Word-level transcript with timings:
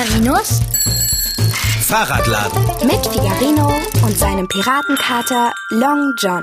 Figarinos 0.00 0.60
Fahrradladen. 1.82 2.64
mit 2.86 3.06
Figarino 3.06 3.70
und 4.02 4.16
seinem 4.16 4.48
Piratenkater 4.48 5.52
Long 5.68 6.14
John. 6.16 6.42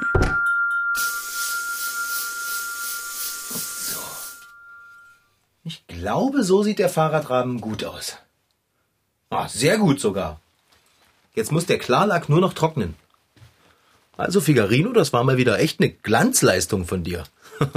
Ich 5.63 5.87
glaube, 5.87 6.43
so 6.43 6.61
sieht 6.61 6.77
der 6.77 6.89
Fahrradrahmen 6.89 7.59
gut 7.59 7.83
aus. 7.83 8.17
Ah, 9.31 9.47
sehr 9.47 9.79
gut 9.79 9.99
sogar. 9.99 10.39
Jetzt 11.33 11.51
muss 11.51 11.65
der 11.65 11.79
Klarlack 11.79 12.29
nur 12.29 12.41
noch 12.41 12.53
trocknen. 12.53 12.93
Also 14.17 14.39
Figarino, 14.39 14.93
das 14.93 15.13
war 15.13 15.23
mal 15.23 15.37
wieder 15.37 15.57
echt 15.57 15.79
eine 15.79 15.89
Glanzleistung 15.89 16.85
von 16.85 17.03
dir. 17.03 17.23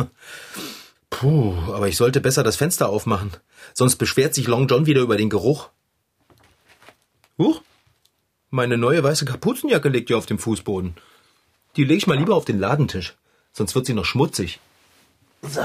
Puh, 1.10 1.54
aber 1.72 1.88
ich 1.88 1.96
sollte 1.96 2.20
besser 2.20 2.42
das 2.42 2.56
Fenster 2.56 2.88
aufmachen. 2.88 3.32
Sonst 3.74 3.96
beschwert 3.96 4.34
sich 4.34 4.46
Long 4.46 4.68
John 4.68 4.86
wieder 4.86 5.02
über 5.02 5.16
den 5.16 5.28
Geruch. 5.28 5.68
Huch, 7.36 7.62
meine 8.50 8.78
neue 8.78 9.02
weiße 9.02 9.24
Kapuzenjacke 9.24 9.88
liegt 9.88 10.08
hier 10.08 10.18
auf 10.18 10.26
dem 10.26 10.38
Fußboden. 10.38 10.94
Die 11.76 11.84
lege 11.84 11.98
ich 11.98 12.06
mal 12.06 12.18
lieber 12.18 12.34
auf 12.34 12.44
den 12.44 12.58
Ladentisch. 12.58 13.16
Sonst 13.52 13.74
wird 13.74 13.86
sie 13.86 13.94
noch 13.94 14.04
schmutzig. 14.04 14.60
So. 15.42 15.62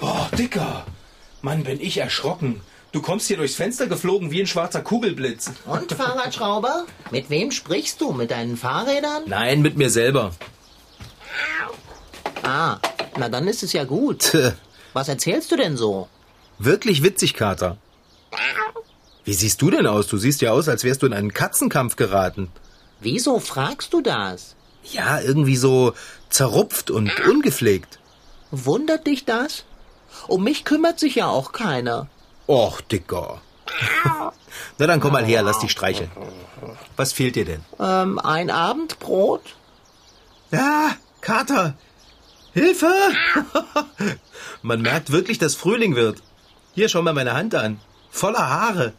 Oh, 0.00 0.26
Dicker. 0.36 0.86
Mann, 1.42 1.64
bin 1.64 1.80
ich 1.80 1.98
erschrocken. 1.98 2.60
Du 2.90 3.02
kommst 3.02 3.26
hier 3.26 3.36
durchs 3.36 3.54
Fenster 3.54 3.86
geflogen 3.86 4.30
wie 4.30 4.40
ein 4.40 4.46
schwarzer 4.46 4.80
Kugelblitz. 4.80 5.50
Und 5.66 5.92
Fahrradschrauber? 5.92 6.86
Mit 7.10 7.28
wem 7.28 7.50
sprichst 7.50 8.00
du? 8.00 8.12
Mit 8.12 8.30
deinen 8.30 8.56
Fahrrädern? 8.56 9.24
Nein, 9.26 9.60
mit 9.60 9.76
mir 9.76 9.90
selber. 9.90 10.32
Ah, 12.42 12.78
na 13.18 13.28
dann 13.28 13.46
ist 13.46 13.62
es 13.62 13.74
ja 13.74 13.84
gut. 13.84 14.32
Was 14.94 15.08
erzählst 15.08 15.52
du 15.52 15.56
denn 15.56 15.76
so? 15.76 16.08
Wirklich 16.58 17.02
witzig, 17.02 17.34
Kater. 17.34 17.76
Wie 19.24 19.34
siehst 19.34 19.60
du 19.60 19.70
denn 19.70 19.86
aus? 19.86 20.06
Du 20.06 20.16
siehst 20.16 20.40
ja 20.40 20.52
aus, 20.52 20.68
als 20.68 20.82
wärst 20.82 21.02
du 21.02 21.06
in 21.06 21.12
einen 21.12 21.34
Katzenkampf 21.34 21.96
geraten. 21.96 22.50
Wieso 23.00 23.38
fragst 23.38 23.92
du 23.92 24.00
das? 24.00 24.56
Ja, 24.82 25.20
irgendwie 25.20 25.56
so 25.56 25.92
zerrupft 26.30 26.90
und 26.90 27.12
ungepflegt. 27.28 27.98
Wundert 28.50 29.06
dich 29.06 29.26
das? 29.26 29.64
Um 30.26 30.44
mich 30.44 30.64
kümmert 30.64 30.98
sich 30.98 31.16
ja 31.16 31.26
auch 31.26 31.52
keiner. 31.52 32.08
Och, 32.48 32.80
Dicker. 32.80 33.40
Na 34.78 34.86
dann 34.86 35.00
komm 35.00 35.12
mal 35.12 35.24
her, 35.24 35.42
lass 35.42 35.58
dich 35.58 35.70
streicheln. 35.70 36.10
Was 36.96 37.12
fehlt 37.12 37.36
dir 37.36 37.44
denn? 37.44 37.62
Ähm, 37.78 38.18
ein 38.18 38.50
Abendbrot? 38.50 39.42
Ja, 40.50 40.96
Kater. 41.20 41.74
Hilfe! 42.54 42.90
Man 44.62 44.80
merkt 44.80 45.12
wirklich, 45.12 45.38
dass 45.38 45.54
Frühling 45.54 45.94
wird. 45.94 46.22
Hier, 46.74 46.88
schau 46.88 47.02
mal 47.02 47.12
meine 47.12 47.34
Hand 47.34 47.54
an. 47.54 47.80
Voller 48.10 48.48
Haare. 48.48 48.94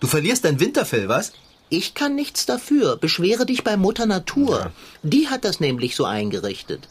Du 0.00 0.06
verlierst 0.06 0.44
dein 0.44 0.60
Winterfell, 0.60 1.08
was? 1.08 1.32
Ich 1.70 1.94
kann 1.94 2.14
nichts 2.14 2.44
dafür. 2.44 2.96
Beschwere 2.96 3.46
dich 3.46 3.64
bei 3.64 3.76
Mutter 3.78 4.04
Natur. 4.06 4.72
Die 5.02 5.28
hat 5.28 5.44
das 5.44 5.58
nämlich 5.58 5.96
so 5.96 6.04
eingerichtet. 6.04 6.86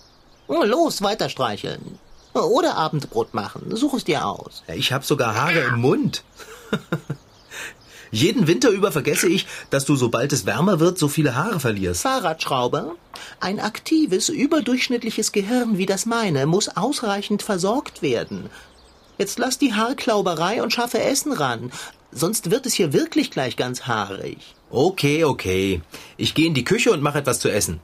Oh, 0.47 0.63
Los, 0.63 1.03
weiter 1.03 1.29
streicheln. 1.29 1.99
Oder 2.33 2.75
Abendbrot 2.77 3.33
machen. 3.33 3.75
Such 3.75 3.93
es 3.95 4.03
dir 4.03 4.25
aus. 4.25 4.63
Ich 4.73 4.91
hab 4.91 5.05
sogar 5.05 5.35
Haare 5.35 5.59
im 5.59 5.79
Mund. 5.79 6.23
Jeden 8.11 8.45
Winter 8.45 8.69
über 8.69 8.91
vergesse 8.91 9.27
ich, 9.27 9.47
dass 9.71 9.85
du, 9.85 9.95
sobald 9.95 10.33
es 10.33 10.45
wärmer 10.45 10.79
wird, 10.79 10.99
so 10.99 11.07
viele 11.07 11.35
Haare 11.35 11.59
verlierst. 11.59 12.03
Fahrradschrauber? 12.03 12.95
Ein 13.39 13.59
aktives, 13.59 14.29
überdurchschnittliches 14.29 15.31
Gehirn 15.31 15.79
wie 15.79 15.87
das 15.87 16.05
meine 16.05 16.45
muss 16.45 16.69
ausreichend 16.69 17.41
versorgt 17.41 18.03
werden. 18.03 18.51
Jetzt 19.17 19.39
lass 19.39 19.57
die 19.57 19.73
Haarklauberei 19.73 20.61
und 20.61 20.71
schaffe 20.71 21.01
Essen 21.01 21.33
ran. 21.33 21.71
Sonst 22.11 22.51
wird 22.51 22.67
es 22.67 22.73
hier 22.73 22.93
wirklich 22.93 23.31
gleich 23.31 23.57
ganz 23.57 23.87
haarig. 23.87 24.37
Okay, 24.69 25.23
okay. 25.23 25.81
Ich 26.15 26.35
gehe 26.35 26.47
in 26.47 26.53
die 26.53 26.63
Küche 26.63 26.91
und 26.91 27.01
mache 27.01 27.17
etwas 27.17 27.39
zu 27.39 27.49
essen. 27.49 27.79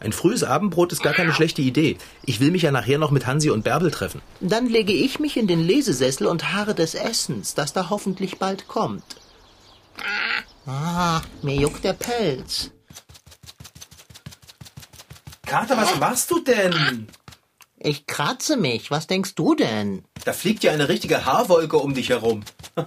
Ein 0.00 0.12
frühes 0.12 0.42
Abendbrot 0.44 0.92
ist 0.92 1.02
gar 1.02 1.12
keine 1.12 1.32
schlechte 1.34 1.60
Idee. 1.60 1.98
Ich 2.24 2.40
will 2.40 2.50
mich 2.50 2.62
ja 2.62 2.70
nachher 2.70 2.98
noch 2.98 3.10
mit 3.10 3.26
Hansi 3.26 3.50
und 3.50 3.64
Bärbel 3.64 3.90
treffen. 3.90 4.22
Dann 4.40 4.66
lege 4.66 4.92
ich 4.92 5.20
mich 5.20 5.36
in 5.36 5.46
den 5.46 5.60
Lesesessel 5.60 6.26
und 6.26 6.52
harre 6.52 6.74
des 6.74 6.94
Essens, 6.94 7.54
das 7.54 7.74
da 7.74 7.90
hoffentlich 7.90 8.38
bald 8.38 8.66
kommt. 8.66 9.04
Ah, 10.66 11.20
mir 11.42 11.56
juckt 11.56 11.84
der 11.84 11.92
Pelz. 11.92 12.70
Kater, 15.46 15.76
was 15.76 15.98
machst 15.98 16.30
du 16.30 16.40
denn? 16.40 17.08
Ich 17.78 18.06
kratze 18.06 18.56
mich. 18.56 18.90
Was 18.90 19.06
denkst 19.06 19.34
du 19.34 19.54
denn? 19.54 20.04
Da 20.24 20.32
fliegt 20.32 20.64
ja 20.64 20.72
eine 20.72 20.88
richtige 20.88 21.24
Haarwolke 21.26 21.78
um 21.78 21.94
dich 21.94 22.08
herum. 22.08 22.42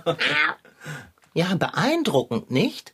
Ja, 1.35 1.55
beeindruckend, 1.55 2.51
nicht? 2.51 2.93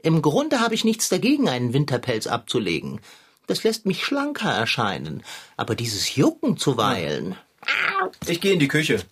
Im 0.00 0.22
Grunde 0.22 0.60
habe 0.60 0.74
ich 0.74 0.84
nichts 0.84 1.08
dagegen, 1.08 1.48
einen 1.48 1.72
Winterpelz 1.72 2.28
abzulegen. 2.28 3.00
Das 3.46 3.62
lässt 3.64 3.86
mich 3.86 4.04
schlanker 4.04 4.50
erscheinen. 4.50 5.22
Aber 5.56 5.74
dieses 5.74 6.16
Jucken 6.16 6.56
zuweilen. 6.56 7.36
Ich 8.26 8.40
gehe 8.40 8.52
in 8.52 8.58
die 8.58 8.68
Küche. 8.68 9.02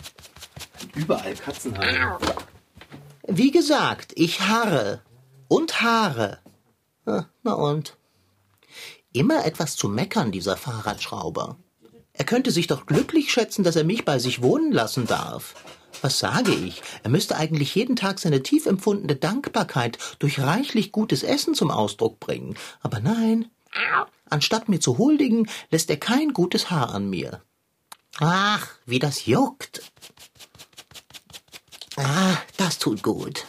Überall 0.94 1.34
Katzenhaare. 1.34 2.19
Wie 3.26 3.50
gesagt, 3.50 4.12
ich 4.16 4.41
harre. 4.41 5.03
Und 5.48 5.81
haare. 5.81 6.38
Ah, 7.06 7.25
Na 7.43 7.53
und? 7.53 7.97
Immer 9.12 9.44
etwas 9.44 9.76
zu 9.76 9.88
meckern, 9.88 10.32
dieser 10.32 10.56
Fahrradschrauber. 10.56 11.56
Er 12.14 12.25
könnte 12.25 12.50
sich 12.50 12.66
doch 12.66 12.87
glücklich 12.87 13.31
schätzen, 13.31 13.64
dass 13.64 13.76
er 13.76 13.84
mich 13.84 14.04
bei 14.04 14.19
sich 14.19 14.43
wohnen 14.43 14.72
lassen 14.72 15.06
darf. 15.06 15.54
Was 16.00 16.19
sage 16.19 16.53
ich? 16.53 16.82
Er 17.03 17.10
müsste 17.10 17.37
eigentlich 17.37 17.75
jeden 17.75 17.97
Tag 17.97 18.19
seine 18.19 18.43
tief 18.43 18.66
empfundene 18.66 19.16
Dankbarkeit 19.16 19.99
durch 20.19 20.41
reichlich 20.41 20.91
gutes 20.93 21.22
Essen 21.22 21.54
zum 21.54 21.70
Ausdruck 21.70 22.19
bringen. 22.19 22.56
Aber 22.81 23.00
nein. 23.00 23.50
Anstatt 24.32 24.70
mir 24.70 24.81
zu 24.81 24.97
huldigen, 24.97 25.47
lässt 25.70 25.91
er 25.91 25.98
kein 25.98 26.32
gutes 26.32 26.70
Haar 26.70 26.94
an 26.94 27.10
mir. 27.10 27.43
Ach, 28.19 28.66
wie 28.87 28.98
das 28.98 29.26
juckt. 29.26 29.82
Ah, 31.97 32.38
das 32.56 32.78
tut 32.78 33.03
gut. 33.03 33.47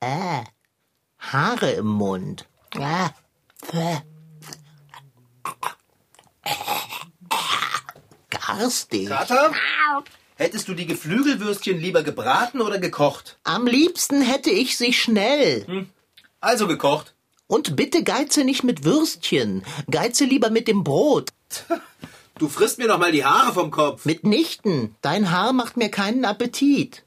Äh, 0.00 0.44
Haare 1.18 1.70
im 1.70 1.86
Mund. 1.86 2.46
Ah, 2.76 3.08
äh. 3.72 3.96
Garstig. 8.28 9.08
Kater? 9.08 9.52
Hättest 10.34 10.68
du 10.68 10.74
die 10.74 10.86
Geflügelwürstchen 10.86 11.80
lieber 11.80 12.02
gebraten 12.02 12.60
oder 12.60 12.78
gekocht? 12.78 13.38
Am 13.44 13.66
liebsten 13.66 14.20
hätte 14.20 14.50
ich 14.50 14.76
sie 14.76 14.92
schnell. 14.92 15.88
Also 16.40 16.68
gekocht. 16.68 17.14
Und 17.48 17.76
bitte 17.76 18.04
geize 18.04 18.44
nicht 18.44 18.62
mit 18.62 18.84
Würstchen. 18.84 19.64
Geize 19.90 20.24
lieber 20.24 20.50
mit 20.50 20.68
dem 20.68 20.84
Brot. 20.84 21.30
Du 22.38 22.48
frisst 22.48 22.78
mir 22.78 22.86
noch 22.86 22.98
mal 22.98 23.10
die 23.10 23.24
Haare 23.24 23.52
vom 23.52 23.70
Kopf. 23.70 24.04
Mitnichten. 24.04 24.94
Dein 25.00 25.30
Haar 25.32 25.52
macht 25.52 25.76
mir 25.76 25.90
keinen 25.90 26.24
Appetit. 26.24 27.04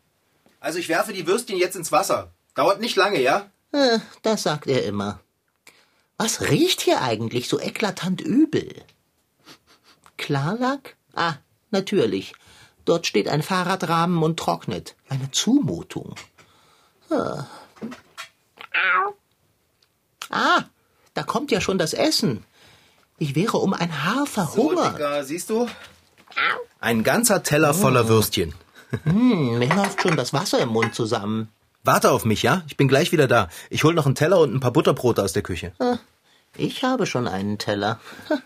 Also 0.59 0.80
ich 0.80 0.90
werfe 0.90 1.13
die 1.13 1.28
Würstchen 1.28 1.57
jetzt 1.57 1.75
ins 1.75 1.91
Wasser. 1.91 2.31
Dauert 2.56 2.81
nicht 2.81 2.97
lange, 2.97 3.22
ja? 3.22 3.50
Äh, 3.72 4.00
das 4.24 4.44
sagt 4.44 4.68
er 4.68 4.84
immer. 4.84 5.22
Was 6.18 6.41
riecht 6.41 6.81
hier 6.81 7.01
eigentlich 7.01 7.47
so 7.47 7.59
eklatant 7.59 8.19
übel? 8.19 8.74
Klarlack? 10.18 10.98
Ah, 11.13 11.36
natürlich. 11.69 12.33
Dort 12.83 13.06
steht 13.07 13.27
ein 13.27 13.44
Fahrradrahmen 13.44 14.21
und 14.21 14.38
trocknet. 14.38 14.95
Eine 15.07 15.30
Zumutung. 15.31 16.15
Ah, 17.12 17.45
ah 20.31 20.63
da 21.13 21.24
kommt 21.24 21.51
ja 21.51 21.60
schon 21.62 21.78
das 21.78 21.94
Essen. 21.94 22.44
Ich 23.18 23.36
wäre 23.36 23.57
um 23.57 23.74
ein 23.74 24.04
Haar 24.04 24.19
So, 24.19 24.25
verhungert. 24.25 24.94
Dicker, 24.95 25.24
siehst 25.24 25.50
du? 25.50 25.68
Ein 26.80 27.04
ganzer 27.04 27.44
Teller 27.44 27.74
voller 27.74 28.07
Würstchen. 28.07 28.54
Hm, 29.04 29.60
mir 29.60 29.74
läuft 29.75 30.01
schon 30.01 30.16
das 30.16 30.33
Wasser 30.33 30.60
im 30.60 30.69
Mund 30.69 30.95
zusammen. 30.95 31.50
Warte 31.83 32.12
auf 32.12 32.25
mich, 32.25 32.44
ja? 32.44 32.63
Ich 32.68 32.78
bin 32.78 32.88
gleich 32.88 33.12
wieder 33.12 33.28
da. 33.28 33.50
Ich 33.69 33.83
hol 33.83 33.94
noch 33.94 34.06
einen 34.06 34.16
Teller 34.16 34.39
und 34.39 34.54
ein 34.54 34.60
paar 34.60 34.72
Butterbrote 34.72 35.22
aus 35.24 35.33
der 35.33 35.42
Küche. 35.44 35.74
Ah, 35.80 35.98
Ich 36.56 36.84
habe 36.84 37.06
schon 37.06 37.27
einen 37.27 37.57
Teller. 37.57 38.00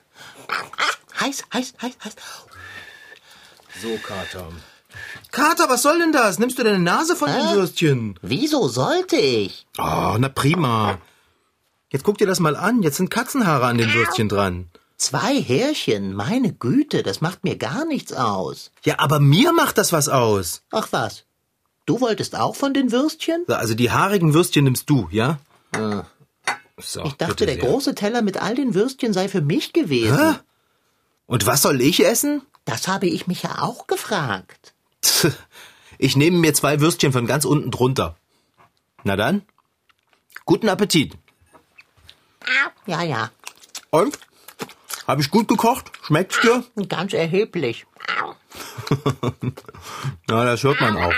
Heiß, 1.19 1.43
heiß, 1.53 1.73
heiß, 1.81 1.93
heiß. 2.03 2.15
So, 3.81 3.97
Kater. 4.05 4.47
Kater, 5.31 5.69
was 5.69 5.81
soll 5.81 5.99
denn 5.99 6.11
das? 6.11 6.39
Nimmst 6.39 6.57
du 6.59 6.63
deine 6.63 6.79
Nase 6.79 7.15
von 7.15 7.29
den? 7.31 7.55
Würstchen? 7.55 8.19
Wieso 8.21 8.67
sollte 8.67 9.15
ich? 9.17 9.65
Oh, 9.77 10.15
na 10.17 10.29
prima. 10.29 10.97
Jetzt 11.95 12.03
guck 12.03 12.17
dir 12.17 12.27
das 12.27 12.41
mal 12.41 12.57
an. 12.57 12.83
Jetzt 12.83 12.97
sind 12.97 13.09
Katzenhaare 13.09 13.67
an 13.67 13.77
den 13.77 13.93
Würstchen 13.93 14.27
dran. 14.27 14.69
Zwei 14.97 15.41
Härchen, 15.41 16.13
meine 16.13 16.51
Güte, 16.51 17.03
das 17.03 17.21
macht 17.21 17.45
mir 17.45 17.55
gar 17.55 17.85
nichts 17.85 18.11
aus. 18.11 18.69
Ja, 18.83 18.99
aber 18.99 19.21
mir 19.21 19.53
macht 19.53 19.77
das 19.77 19.93
was 19.93 20.09
aus. 20.09 20.63
Ach 20.71 20.89
was, 20.91 21.23
du 21.85 22.01
wolltest 22.01 22.35
auch 22.35 22.57
von 22.57 22.73
den 22.73 22.91
Würstchen? 22.91 23.45
So, 23.47 23.53
Also 23.53 23.75
die 23.75 23.91
haarigen 23.91 24.33
Würstchen 24.33 24.65
nimmst 24.65 24.89
du, 24.89 25.07
ja? 25.09 25.39
So, 26.77 27.05
Ich 27.05 27.13
dachte, 27.13 27.45
der 27.45 27.55
große 27.55 27.95
Teller 27.95 28.21
mit 28.21 28.41
all 28.41 28.55
den 28.55 28.73
Würstchen 28.73 29.13
sei 29.13 29.29
für 29.29 29.39
mich 29.41 29.71
gewesen. 29.71 30.17
Hä? 30.17 30.35
Und 31.27 31.45
was 31.47 31.61
soll 31.61 31.79
ich 31.79 32.05
essen? 32.05 32.41
Das 32.65 32.89
habe 32.89 33.07
ich 33.07 33.25
mich 33.25 33.43
ja 33.43 33.61
auch 33.61 33.87
gefragt. 33.87 34.73
Ich 35.97 36.17
nehme 36.17 36.37
mir 36.39 36.53
zwei 36.53 36.81
Würstchen 36.81 37.13
von 37.13 37.25
ganz 37.25 37.45
unten 37.45 37.71
drunter. 37.71 38.17
Na 39.05 39.15
dann, 39.15 39.43
guten 40.43 40.67
Appetit. 40.67 41.13
Ja, 42.85 43.03
ja, 43.03 43.31
Und? 43.89 44.19
Habe 45.07 45.21
ich 45.21 45.29
gut 45.29 45.47
gekocht? 45.47 45.91
Schmeckt's 46.03 46.39
dir? 46.41 46.63
ganz 46.89 47.13
erheblich. 47.13 47.85
Na, 50.27 50.45
das 50.45 50.63
hört 50.63 50.81
man 50.81 50.97
auch. 50.97 51.13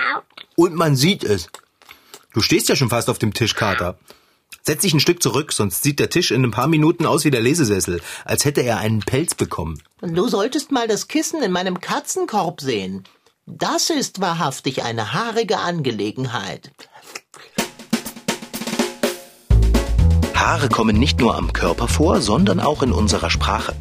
Und 0.55 0.75
man 0.75 0.95
sieht 0.95 1.23
es. 1.23 1.49
Du 2.33 2.41
stehst 2.41 2.69
ja 2.69 2.75
schon 2.75 2.89
fast 2.89 3.09
auf 3.09 3.19
dem 3.19 3.33
Tisch, 3.33 3.55
Kater. 3.55 3.97
Setz 4.61 4.81
dich 4.81 4.93
ein 4.93 4.99
Stück 4.99 5.23
zurück, 5.23 5.53
sonst 5.53 5.81
sieht 5.81 5.99
der 5.99 6.09
Tisch 6.09 6.31
in 6.31 6.43
ein 6.43 6.51
paar 6.51 6.67
Minuten 6.67 7.05
aus 7.05 7.23
wie 7.23 7.31
der 7.31 7.41
Lesesessel, 7.41 8.01
als 8.25 8.43
hätte 8.43 8.61
er 8.61 8.79
einen 8.79 8.99
Pelz 8.99 9.33
bekommen. 9.33 9.81
Du 10.01 10.27
solltest 10.27 10.71
mal 10.71 10.89
das 10.89 11.07
Kissen 11.07 11.41
in 11.41 11.53
meinem 11.53 11.79
Katzenkorb 11.79 12.59
sehen. 12.59 13.05
Das 13.45 13.89
ist 13.89 14.19
wahrhaftig 14.19 14.83
eine 14.83 15.13
haarige 15.13 15.59
Angelegenheit. 15.59 16.71
Haare 20.39 20.69
kommen 20.69 20.97
nicht 20.97 21.19
nur 21.19 21.35
am 21.35 21.53
Körper 21.53 21.87
vor, 21.87 22.21
sondern 22.21 22.59
auch 22.59 22.83
in 22.83 22.91
unserer 22.91 23.29
Sprache. 23.29 23.75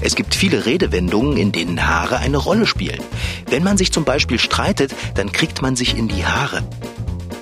Es 0.00 0.16
gibt 0.16 0.34
viele 0.34 0.66
Redewendungen, 0.66 1.36
in 1.36 1.52
denen 1.52 1.86
Haare 1.86 2.18
eine 2.18 2.36
Rolle 2.36 2.66
spielen. 2.66 3.00
Wenn 3.48 3.62
man 3.62 3.76
sich 3.76 3.92
zum 3.92 4.04
Beispiel 4.04 4.38
streitet, 4.38 4.94
dann 5.14 5.32
kriegt 5.32 5.62
man 5.62 5.76
sich 5.76 5.96
in 5.96 6.08
die 6.08 6.26
Haare. 6.26 6.62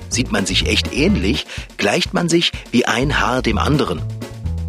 Sieht 0.09 0.31
man 0.31 0.45
sich 0.45 0.69
echt 0.69 0.93
ähnlich, 0.93 1.47
gleicht 1.79 2.15
man 2.15 2.29
sich 2.29 2.53
wie 2.71 2.85
ein 2.85 3.21
Haar 3.21 3.43
dem 3.43 3.59
anderen. 3.59 4.03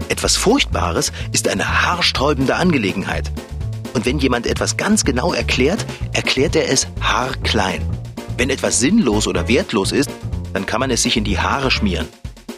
Etwas 0.10 0.38
Furchtbares 0.38 1.12
ist 1.32 1.48
eine 1.48 1.84
haarsträubende 1.84 2.56
Angelegenheit. 2.56 3.32
Und 3.94 4.06
wenn 4.06 4.20
jemand 4.20 4.48
etwas 4.48 4.78
ganz 4.78 5.04
genau 5.06 5.34
erklärt, 5.34 5.86
erklärt 6.14 6.56
er 6.56 6.70
es 6.70 6.88
haarklein. 7.02 7.82
Wenn 8.38 8.50
etwas 8.50 8.80
sinnlos 8.80 9.28
oder 9.28 9.48
wertlos 9.48 9.92
ist, 9.92 10.10
dann 10.54 10.66
kann 10.66 10.80
man 10.80 10.90
es 10.90 11.04
sich 11.04 11.18
in 11.18 11.24
die 11.24 11.40
Haare 11.40 11.70
schmieren. 11.70 12.08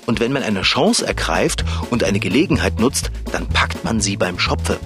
Und 0.05 0.19
wenn 0.19 0.31
man 0.31 0.43
eine 0.43 0.61
Chance 0.61 1.05
ergreift 1.05 1.65
und 1.89 2.03
eine 2.03 2.19
Gelegenheit 2.19 2.79
nutzt, 2.79 3.11
dann 3.31 3.47
packt 3.47 3.83
man 3.83 3.99
sie 3.99 4.17
beim 4.17 4.39
Schopfe. 4.39 4.79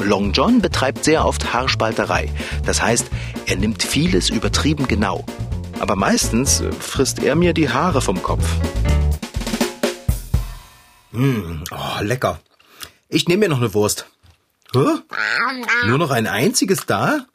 Long 0.00 0.32
John 0.32 0.60
betreibt 0.60 1.04
sehr 1.04 1.24
oft 1.24 1.52
Haarspalterei. 1.52 2.30
Das 2.64 2.80
heißt, 2.80 3.06
er 3.46 3.56
nimmt 3.56 3.82
vieles 3.82 4.30
übertrieben 4.30 4.86
genau. 4.86 5.24
Aber 5.80 5.96
meistens 5.96 6.60
äh, 6.60 6.72
frisst 6.72 7.22
er 7.22 7.34
mir 7.34 7.52
die 7.52 7.68
Haare 7.68 8.00
vom 8.00 8.22
Kopf. 8.22 8.46
Oh, 11.12 12.02
lecker. 12.02 12.40
Ich 13.08 13.26
nehme 13.26 13.40
mir 13.40 13.48
noch 13.48 13.58
eine 13.58 13.74
Wurst. 13.74 14.06
Hä? 14.72 14.98
Nur 15.86 15.98
noch 15.98 16.10
ein 16.10 16.26
einziges 16.26 16.86
da? 16.86 17.26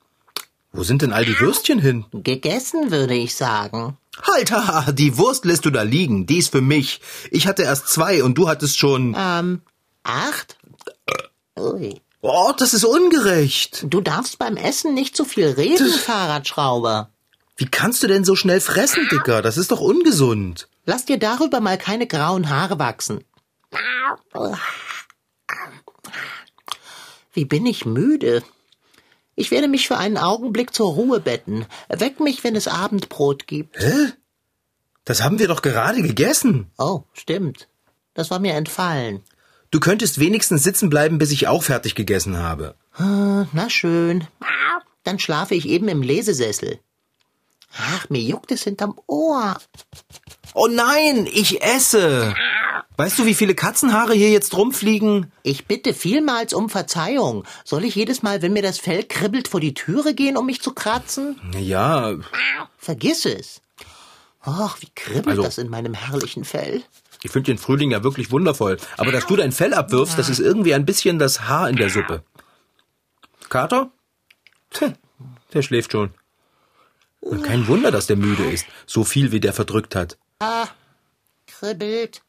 Wo 0.72 0.84
sind 0.84 1.02
denn 1.02 1.14
all 1.14 1.26
die 1.26 1.40
Würstchen 1.40 1.80
hin? 1.80 2.06
Gegessen, 2.12 2.92
würde 2.92 3.16
ich 3.16 3.36
sagen. 3.36 3.98
Alter, 4.22 4.94
die 4.94 5.18
Wurst 5.18 5.46
lässt 5.46 5.66
du 5.66 5.70
da 5.70 5.82
liegen. 5.82 6.26
Die 6.26 6.38
ist 6.38 6.52
für 6.52 6.62
mich. 6.62 7.02
Ich 7.32 7.48
hatte 7.48 7.64
erst 7.64 7.88
zwei 7.88 8.24
und 8.24 8.38
du 8.38 8.48
hattest 8.48 8.78
schon. 8.78 9.16
Ähm, 9.18 9.62
acht? 10.04 10.58
Ui. 11.58 12.00
Oh, 12.22 12.54
das 12.58 12.74
ist 12.74 12.86
ungerecht. 12.86 13.86
Du 13.90 14.00
darfst 14.00 14.40
beim 14.40 14.56
Essen 14.56 14.94
nicht 14.94 15.18
so 15.18 15.26
viel 15.26 15.48
reden, 15.48 15.90
Fahrradschrauber. 15.90 17.10
Wie 17.58 17.66
kannst 17.66 18.02
du 18.02 18.08
denn 18.08 18.24
so 18.24 18.36
schnell 18.36 18.62
fressen, 18.62 19.08
Dicker? 19.12 19.42
Das 19.42 19.58
ist 19.58 19.72
doch 19.72 19.82
ungesund. 19.82 20.70
Lass 20.86 21.06
dir 21.06 21.18
darüber 21.20 21.60
mal 21.60 21.78
keine 21.78 22.08
grauen 22.08 22.50
Haare 22.50 22.80
wachsen. 22.80 23.24
Wie 27.34 27.46
bin 27.46 27.66
ich 27.66 27.86
müde. 27.86 28.44
Ich 29.36 29.52
werde 29.52 29.68
mich 29.68 29.88
für 29.88 29.98
einen 29.98 30.18
Augenblick 30.18 30.74
zur 30.74 30.94
Ruhe 30.94 31.20
betten. 31.20 31.66
Weck 31.90 32.20
mich, 32.20 32.44
wenn 32.44 32.56
es 32.56 32.68
Abendbrot 32.68 33.48
gibt. 33.48 33.78
Das 35.06 35.24
haben 35.24 35.40
wir 35.40 35.48
doch 35.48 35.62
gerade 35.62 36.02
gegessen. 36.02 36.72
Oh, 36.78 37.04
stimmt. 37.14 37.68
Das 38.14 38.30
war 38.32 38.40
mir 38.40 38.54
entfallen. 38.54 39.22
Du 39.72 39.80
könntest 39.80 40.20
wenigstens 40.20 40.64
sitzen 40.64 40.90
bleiben, 40.90 41.18
bis 41.18 41.32
ich 41.32 41.48
auch 41.48 41.64
fertig 41.64 41.96
gegessen 41.96 42.38
habe. 42.38 42.76
Äh, 43.00 43.02
Na 43.54 43.70
schön. 43.70 44.28
Dann 45.04 45.18
schlafe 45.20 45.56
ich 45.56 45.68
eben 45.68 45.88
im 45.88 46.04
Lesesessel. 46.04 46.80
Ach, 47.76 48.08
mir 48.10 48.22
juckt 48.22 48.52
es 48.52 48.64
hinterm 48.64 49.00
Ohr. 49.08 49.58
Oh 50.54 50.68
nein, 50.68 51.26
ich 51.26 51.64
esse. 51.64 52.36
Weißt 52.96 53.18
du, 53.18 53.26
wie 53.26 53.34
viele 53.34 53.56
Katzenhaare 53.56 54.14
hier 54.14 54.30
jetzt 54.30 54.56
rumfliegen? 54.56 55.32
Ich 55.42 55.66
bitte 55.66 55.94
vielmals 55.96 56.54
um 56.54 56.70
Verzeihung. 56.70 57.44
Soll 57.64 57.86
ich 57.86 57.96
jedes 57.96 58.22
Mal, 58.22 58.42
wenn 58.44 58.54
mir 58.54 58.62
das 58.62 58.78
Fell 58.80 59.04
kribbelt, 59.04 59.48
vor 59.48 59.60
die 59.60 59.74
Türe 59.74 60.14
gehen, 60.14 60.38
um 60.38 60.46
mich 60.46 60.62
zu 60.62 60.74
kratzen? 60.74 61.40
Ja, 61.58 62.14
Vergiss 62.78 63.26
es. 63.26 63.62
Ach, 64.42 64.78
wie 64.82 64.90
kribbelt 64.94 65.30
Also- 65.30 65.44
das 65.44 65.58
in 65.58 65.70
meinem 65.70 65.94
herrlichen 65.94 66.44
Fell. 66.44 66.84
ich 67.24 67.32
finde 67.32 67.52
den 67.52 67.58
Frühling 67.58 67.92
ja 67.92 68.04
wirklich 68.04 68.30
wundervoll. 68.32 68.78
Aber 68.98 69.12
dass 69.12 69.26
du 69.26 69.38
dein 69.38 69.54
Fell 69.54 69.74
abwirfst, 69.74 70.18
das 70.20 70.30
ist 70.30 70.40
irgendwie 70.40 70.74
ein 70.74 70.86
bisschen 70.86 71.18
das 71.18 71.42
Haar 71.48 71.70
in 71.70 71.78
der 71.78 71.90
Suppe. 71.90 72.24
Kater? 73.50 73.90
Tch, 74.72 74.84
der 75.54 75.62
schläft 75.62 75.94
schon. 75.94 76.14
Und 77.22 77.42
kein 77.44 77.68
Wunder, 77.68 77.90
dass 77.92 78.06
der 78.08 78.18
müde 78.18 78.44
ist. 78.44 78.66
So 78.86 79.04
viel, 79.06 79.32
wie 79.32 79.40
der 79.40 79.54
verdrückt 79.54 79.96
hat. 79.96 80.18
Ah, 80.40 80.68
kribbelt. 81.48 82.22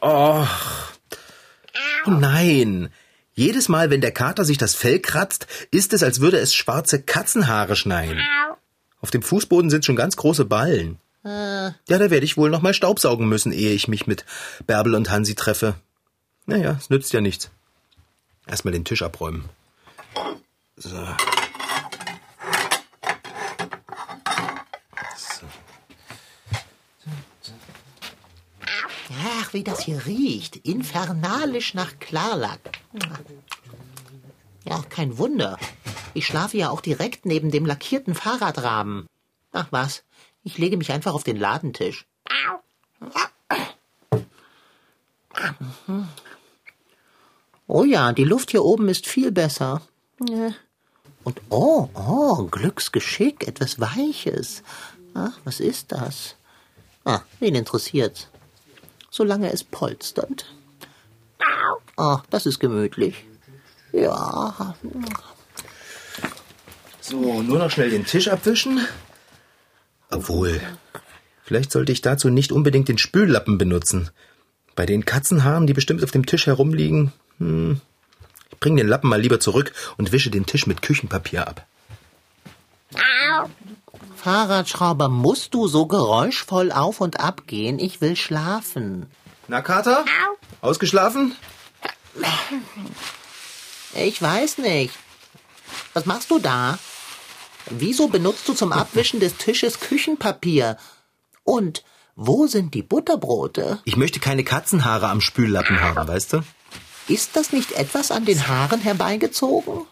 Oh. 0.00 0.46
oh 2.06 2.10
nein. 2.10 2.90
Jedes 3.34 3.68
Mal, 3.68 3.90
wenn 3.90 4.00
der 4.00 4.12
Kater 4.12 4.44
sich 4.44 4.58
das 4.58 4.74
Fell 4.74 4.98
kratzt, 4.98 5.46
ist 5.70 5.92
es, 5.92 6.02
als 6.02 6.20
würde 6.20 6.38
es 6.38 6.54
schwarze 6.54 7.02
Katzenhaare 7.02 7.76
schneien. 7.76 8.20
Auf 9.00 9.10
dem 9.10 9.22
Fußboden 9.22 9.70
sind 9.70 9.84
schon 9.84 9.96
ganz 9.96 10.16
große 10.16 10.46
Ballen. 10.46 10.98
Ja, 11.22 11.74
da 11.88 12.10
werde 12.10 12.24
ich 12.24 12.36
wohl 12.36 12.50
noch 12.50 12.62
mal 12.62 12.72
staubsaugen 12.72 13.28
müssen, 13.28 13.52
ehe 13.52 13.72
ich 13.72 13.88
mich 13.88 14.06
mit 14.06 14.24
Bärbel 14.66 14.94
und 14.94 15.10
Hansi 15.10 15.34
treffe. 15.34 15.74
Naja, 16.46 16.76
es 16.78 16.88
nützt 16.88 17.12
ja 17.12 17.20
nichts. 17.20 17.50
Erstmal 18.46 18.72
den 18.72 18.84
Tisch 18.84 19.02
abräumen. 19.02 19.48
So. 20.76 20.96
Ach, 29.28 29.45
wie 29.56 29.64
das 29.64 29.80
hier 29.80 30.04
riecht. 30.04 30.56
Infernalisch 30.56 31.72
nach 31.72 31.98
Klarlack. 31.98 32.60
Ja, 34.66 34.82
kein 34.90 35.16
Wunder. 35.16 35.58
Ich 36.12 36.26
schlafe 36.26 36.58
ja 36.58 36.68
auch 36.68 36.82
direkt 36.82 37.24
neben 37.24 37.50
dem 37.50 37.64
lackierten 37.64 38.14
Fahrradrahmen. 38.14 39.06
Ach 39.52 39.68
was, 39.70 40.04
ich 40.44 40.58
lege 40.58 40.76
mich 40.76 40.92
einfach 40.92 41.14
auf 41.14 41.24
den 41.24 41.38
Ladentisch. 41.38 42.04
Oh 47.66 47.84
ja, 47.84 48.12
die 48.12 48.24
Luft 48.24 48.50
hier 48.50 48.62
oben 48.62 48.90
ist 48.90 49.06
viel 49.06 49.32
besser. 49.32 49.80
Und 51.24 51.40
oh, 51.48 51.88
oh, 51.94 52.44
Glücksgeschick, 52.44 53.48
etwas 53.48 53.80
Weiches. 53.80 54.62
Ach, 55.14 55.38
was 55.44 55.60
ist 55.60 55.92
das? 55.92 56.36
Ah, 57.06 57.22
wen 57.40 57.54
interessiert's? 57.54 58.28
Solange 59.16 59.50
es 59.50 59.64
polstert. 59.64 60.44
Oh, 61.96 62.18
das 62.28 62.44
ist 62.44 62.58
gemütlich. 62.58 63.24
Ja, 63.92 64.74
So, 67.00 67.42
nur 67.42 67.58
noch 67.58 67.70
schnell 67.70 67.88
den 67.88 68.04
Tisch 68.04 68.28
abwischen. 68.28 68.86
Obwohl, 70.10 70.60
vielleicht 71.44 71.72
sollte 71.72 71.92
ich 71.92 72.02
dazu 72.02 72.28
nicht 72.28 72.52
unbedingt 72.52 72.88
den 72.88 72.98
Spüllappen 72.98 73.56
benutzen. 73.56 74.10
Bei 74.74 74.84
den 74.84 75.06
Katzenhaaren, 75.06 75.66
die 75.66 75.72
bestimmt 75.72 76.04
auf 76.04 76.10
dem 76.10 76.26
Tisch 76.26 76.46
herumliegen, 76.46 77.14
hm, 77.38 77.80
ich 78.50 78.60
bringe 78.60 78.82
den 78.82 78.88
Lappen 78.88 79.08
mal 79.08 79.18
lieber 79.18 79.40
zurück 79.40 79.72
und 79.96 80.12
wische 80.12 80.28
den 80.28 80.44
Tisch 80.44 80.66
mit 80.66 80.82
Küchenpapier 80.82 81.48
ab. 81.48 81.66
Fahrradschrauber, 84.26 85.08
musst 85.08 85.54
du 85.54 85.68
so 85.68 85.86
geräuschvoll 85.86 86.72
auf 86.72 87.00
und 87.00 87.20
ab 87.20 87.42
gehen? 87.46 87.78
Ich 87.78 88.00
will 88.00 88.16
schlafen. 88.16 89.06
Na, 89.46 89.62
Kater? 89.62 90.04
Ausgeschlafen? 90.60 91.36
Ich 93.94 94.20
weiß 94.20 94.58
nicht. 94.58 94.92
Was 95.94 96.06
machst 96.06 96.32
du 96.32 96.40
da? 96.40 96.76
Wieso 97.66 98.08
benutzt 98.08 98.48
du 98.48 98.54
zum 98.54 98.72
Abwischen 98.72 99.20
des 99.20 99.36
Tisches 99.36 99.78
Küchenpapier? 99.78 100.76
Und 101.44 101.84
wo 102.16 102.48
sind 102.48 102.74
die 102.74 102.82
Butterbrote? 102.82 103.78
Ich 103.84 103.96
möchte 103.96 104.18
keine 104.18 104.42
Katzenhaare 104.42 105.06
am 105.06 105.20
Spüllappen 105.20 105.80
haben, 105.80 106.08
weißt 106.08 106.32
du? 106.32 106.40
Ist 107.06 107.36
das 107.36 107.52
nicht 107.52 107.70
etwas 107.78 108.10
an 108.10 108.24
den 108.24 108.48
Haaren 108.48 108.80
herbeigezogen? 108.80 109.86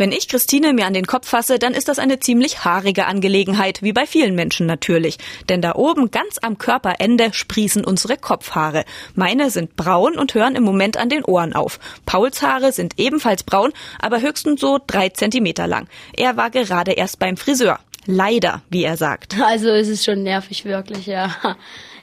Wenn 0.00 0.12
ich 0.12 0.28
Christine 0.28 0.72
mir 0.72 0.86
an 0.86 0.94
den 0.94 1.06
Kopf 1.06 1.28
fasse, 1.28 1.58
dann 1.58 1.74
ist 1.74 1.88
das 1.88 1.98
eine 1.98 2.20
ziemlich 2.20 2.64
haarige 2.64 3.04
Angelegenheit, 3.04 3.82
wie 3.82 3.92
bei 3.92 4.06
vielen 4.06 4.34
Menschen 4.34 4.64
natürlich. 4.64 5.18
Denn 5.50 5.60
da 5.60 5.74
oben 5.74 6.10
ganz 6.10 6.38
am 6.40 6.56
Körperende 6.56 7.34
sprießen 7.34 7.84
unsere 7.84 8.16
Kopfhaare. 8.16 8.86
Meine 9.14 9.50
sind 9.50 9.76
braun 9.76 10.16
und 10.16 10.32
hören 10.32 10.56
im 10.56 10.62
Moment 10.62 10.96
an 10.96 11.10
den 11.10 11.22
Ohren 11.22 11.52
auf. 11.52 11.78
Pauls 12.06 12.40
Haare 12.40 12.72
sind 12.72 12.94
ebenfalls 12.98 13.42
braun, 13.42 13.74
aber 13.98 14.22
höchstens 14.22 14.62
so 14.62 14.78
drei 14.86 15.10
Zentimeter 15.10 15.66
lang. 15.66 15.86
Er 16.16 16.38
war 16.38 16.48
gerade 16.48 16.92
erst 16.92 17.18
beim 17.18 17.36
Friseur. 17.36 17.78
Leider, 18.06 18.62
wie 18.70 18.84
er 18.84 18.96
sagt. 18.96 19.36
Also 19.38 19.68
ist 19.68 19.88
es 19.88 20.02
schon 20.02 20.22
nervig, 20.22 20.64
wirklich, 20.64 21.04
ja. 21.04 21.36